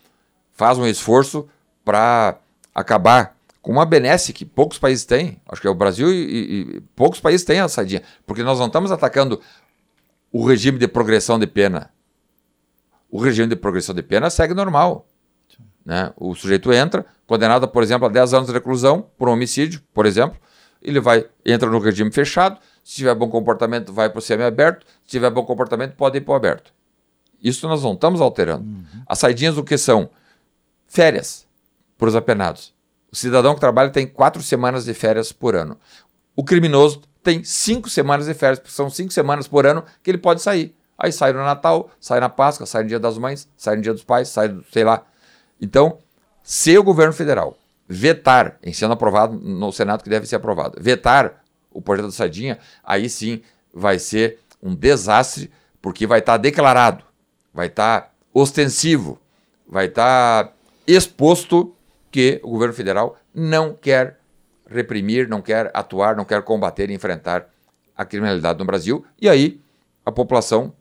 faz 0.52 0.78
um 0.78 0.86
esforço 0.86 1.48
para 1.84 2.38
acabar 2.74 3.36
com 3.62 3.72
uma 3.72 3.84
benesse 3.84 4.32
que 4.32 4.44
poucos 4.44 4.78
países 4.78 5.04
têm. 5.04 5.40
Acho 5.48 5.60
que 5.60 5.66
é 5.66 5.70
o 5.70 5.74
Brasil 5.74 6.12
e, 6.12 6.76
e, 6.76 6.80
poucos 6.94 7.20
países 7.20 7.44
têm 7.44 7.60
a 7.60 7.68
saidinha. 7.68 8.02
Porque 8.24 8.42
nós 8.42 8.58
não 8.58 8.66
estamos 8.66 8.92
atacando 8.92 9.40
o 10.30 10.46
regime 10.46 10.78
de 10.78 10.86
progressão 10.86 11.38
de 11.38 11.46
pena. 11.46 11.90
O 13.10 13.18
regime 13.18 13.48
de 13.48 13.56
progressão 13.56 13.94
de 13.94 14.02
pena 14.02 14.30
segue 14.30 14.54
normal. 14.54 15.06
Né? 15.86 16.12
O 16.16 16.34
sujeito 16.34 16.72
entra, 16.72 17.06
condenado, 17.28 17.68
por 17.68 17.80
exemplo, 17.80 18.06
a 18.06 18.10
10 18.10 18.34
anos 18.34 18.48
de 18.48 18.52
reclusão 18.52 19.06
por 19.16 19.28
um 19.28 19.32
homicídio, 19.32 19.80
por 19.94 20.04
exemplo, 20.04 20.36
ele 20.82 20.98
vai 20.98 21.24
entra 21.44 21.70
no 21.70 21.78
regime 21.78 22.10
fechado, 22.10 22.58
se 22.82 22.96
tiver 22.96 23.14
bom 23.14 23.28
comportamento, 23.28 23.92
vai 23.92 24.10
para 24.10 24.18
o 24.18 24.22
semi-aberto, 24.22 24.84
se 25.04 25.12
tiver 25.12 25.30
bom 25.30 25.44
comportamento, 25.44 25.94
pode 25.94 26.18
ir 26.18 26.22
para 26.22 26.32
o 26.32 26.34
aberto. 26.34 26.72
Isso 27.42 27.68
nós 27.68 27.84
não 27.84 27.92
estamos 27.92 28.20
alterando. 28.20 28.64
Uhum. 28.64 28.84
As 29.06 29.20
saidinhas 29.20 29.54
do 29.54 29.62
que 29.62 29.78
são? 29.78 30.10
Férias 30.88 31.46
para 31.96 32.08
os 32.08 32.16
apenados. 32.16 32.74
O 33.10 33.16
cidadão 33.16 33.54
que 33.54 33.60
trabalha 33.60 33.90
tem 33.90 34.06
quatro 34.06 34.42
semanas 34.42 34.84
de 34.84 34.92
férias 34.92 35.30
por 35.30 35.54
ano. 35.54 35.78
O 36.34 36.42
criminoso 36.42 37.02
tem 37.22 37.44
cinco 37.44 37.88
semanas 37.88 38.26
de 38.26 38.34
férias, 38.34 38.58
porque 38.58 38.74
são 38.74 38.90
cinco 38.90 39.12
semanas 39.12 39.46
por 39.46 39.66
ano 39.66 39.84
que 40.02 40.10
ele 40.10 40.18
pode 40.18 40.42
sair. 40.42 40.74
Aí 40.98 41.12
sai 41.12 41.32
no 41.32 41.40
Natal, 41.40 41.90
sai 42.00 42.20
na 42.20 42.28
Páscoa, 42.28 42.66
sai 42.66 42.82
no 42.82 42.88
Dia 42.88 42.98
das 42.98 43.18
Mães, 43.18 43.48
sai 43.56 43.76
no 43.76 43.82
Dia 43.82 43.92
dos 43.92 44.04
Pais, 44.04 44.28
sai, 44.28 44.56
sei 44.72 44.84
lá. 44.84 45.04
Então, 45.60 45.98
se 46.42 46.76
o 46.76 46.82
governo 46.82 47.12
federal 47.12 47.56
vetar, 47.88 48.58
em 48.62 48.72
sendo 48.72 48.92
aprovado 48.92 49.38
no 49.38 49.72
Senado, 49.72 50.02
que 50.02 50.10
deve 50.10 50.26
ser 50.26 50.36
aprovado, 50.36 50.78
vetar 50.80 51.42
o 51.70 51.80
projeto 51.80 52.06
da 52.06 52.12
Sadinha, 52.12 52.58
aí 52.82 53.08
sim 53.08 53.42
vai 53.72 53.98
ser 53.98 54.38
um 54.62 54.74
desastre, 54.74 55.50
porque 55.80 56.06
vai 56.06 56.20
estar 56.20 56.32
tá 56.32 56.38
declarado, 56.38 57.04
vai 57.52 57.66
estar 57.66 58.00
tá 58.00 58.10
ostensivo, 58.32 59.18
vai 59.68 59.86
estar 59.86 60.44
tá 60.44 60.52
exposto 60.86 61.74
que 62.10 62.40
o 62.42 62.50
governo 62.50 62.74
federal 62.74 63.16
não 63.34 63.74
quer 63.74 64.18
reprimir, 64.68 65.28
não 65.28 65.40
quer 65.40 65.70
atuar, 65.74 66.16
não 66.16 66.24
quer 66.24 66.42
combater 66.42 66.90
e 66.90 66.94
enfrentar 66.94 67.48
a 67.96 68.04
criminalidade 68.04 68.58
no 68.58 68.64
Brasil. 68.64 69.04
E 69.20 69.28
aí 69.28 69.60
a 70.04 70.10
população 70.10 70.72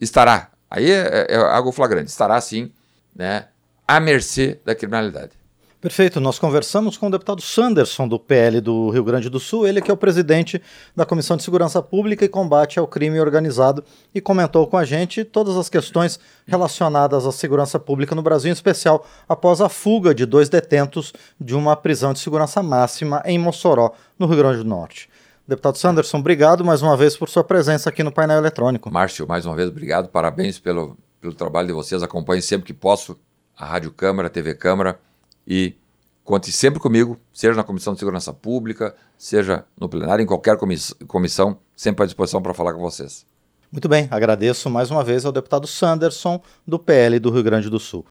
estará, 0.00 0.50
aí 0.70 0.90
é, 0.90 1.26
é, 1.30 1.34
é 1.34 1.36
algo 1.36 1.72
flagrante, 1.72 2.10
estará 2.10 2.40
sim 2.40 2.72
né, 3.14 3.48
à 3.96 4.00
mercê 4.00 4.58
da 4.64 4.74
criminalidade. 4.74 5.32
Perfeito. 5.78 6.18
Nós 6.18 6.38
conversamos 6.38 6.96
com 6.96 7.08
o 7.08 7.10
deputado 7.10 7.42
Sanderson, 7.42 8.08
do 8.08 8.18
PL 8.18 8.60
do 8.60 8.88
Rio 8.88 9.04
Grande 9.04 9.28
do 9.28 9.38
Sul, 9.38 9.66
ele 9.66 9.82
que 9.82 9.90
é 9.90 9.94
o 9.94 9.96
presidente 9.96 10.62
da 10.96 11.04
Comissão 11.04 11.36
de 11.36 11.42
Segurança 11.42 11.82
Pública 11.82 12.24
e 12.24 12.28
Combate 12.28 12.78
ao 12.78 12.86
Crime 12.86 13.20
Organizado, 13.20 13.84
e 14.14 14.20
comentou 14.20 14.66
com 14.66 14.78
a 14.78 14.84
gente 14.84 15.24
todas 15.24 15.56
as 15.56 15.68
questões 15.68 16.18
relacionadas 16.46 17.26
à 17.26 17.32
segurança 17.32 17.78
pública 17.78 18.14
no 18.14 18.22
Brasil, 18.22 18.48
em 18.48 18.52
especial 18.52 19.04
após 19.28 19.60
a 19.60 19.68
fuga 19.68 20.14
de 20.14 20.24
dois 20.24 20.48
detentos 20.48 21.12
de 21.38 21.54
uma 21.54 21.76
prisão 21.76 22.14
de 22.14 22.20
segurança 22.20 22.62
máxima 22.62 23.20
em 23.26 23.38
Mossoró, 23.38 23.92
no 24.18 24.26
Rio 24.26 24.38
Grande 24.38 24.58
do 24.58 24.64
Norte. 24.64 25.10
Deputado 25.46 25.76
Sanderson, 25.76 26.18
obrigado 26.18 26.64
mais 26.64 26.80
uma 26.80 26.96
vez 26.96 27.14
por 27.16 27.28
sua 27.28 27.44
presença 27.44 27.90
aqui 27.90 28.02
no 28.02 28.12
painel 28.12 28.38
eletrônico. 28.38 28.90
Márcio, 28.90 29.26
mais 29.26 29.44
uma 29.44 29.56
vez, 29.56 29.68
obrigado. 29.68 30.08
Parabéns 30.08 30.58
pelo, 30.58 30.96
pelo 31.20 31.34
trabalho 31.34 31.66
de 31.66 31.74
vocês. 31.74 32.02
Acompanhe 32.02 32.40
sempre 32.40 32.68
que 32.68 32.72
posso 32.72 33.18
a 33.62 33.64
Rádio 33.64 33.92
Câmara, 33.92 34.26
a 34.26 34.30
TV 34.30 34.54
Câmara 34.56 34.98
e 35.46 35.76
conte 36.24 36.50
sempre 36.50 36.80
comigo, 36.80 37.16
seja 37.32 37.54
na 37.54 37.62
Comissão 37.62 37.92
de 37.92 38.00
Segurança 38.00 38.32
Pública, 38.32 38.92
seja 39.16 39.64
no 39.78 39.88
plenário, 39.88 40.20
em 40.20 40.26
qualquer 40.26 40.58
comissão, 41.06 41.56
sempre 41.76 42.02
à 42.02 42.06
disposição 42.06 42.42
para 42.42 42.52
falar 42.52 42.74
com 42.74 42.80
vocês. 42.80 43.24
Muito 43.70 43.88
bem, 43.88 44.08
agradeço 44.10 44.68
mais 44.68 44.90
uma 44.90 45.04
vez 45.04 45.24
ao 45.24 45.30
deputado 45.30 45.68
Sanderson, 45.68 46.42
do 46.66 46.76
PL 46.76 47.20
do 47.20 47.30
Rio 47.30 47.44
Grande 47.44 47.70
do 47.70 47.78
Sul. 47.78 48.00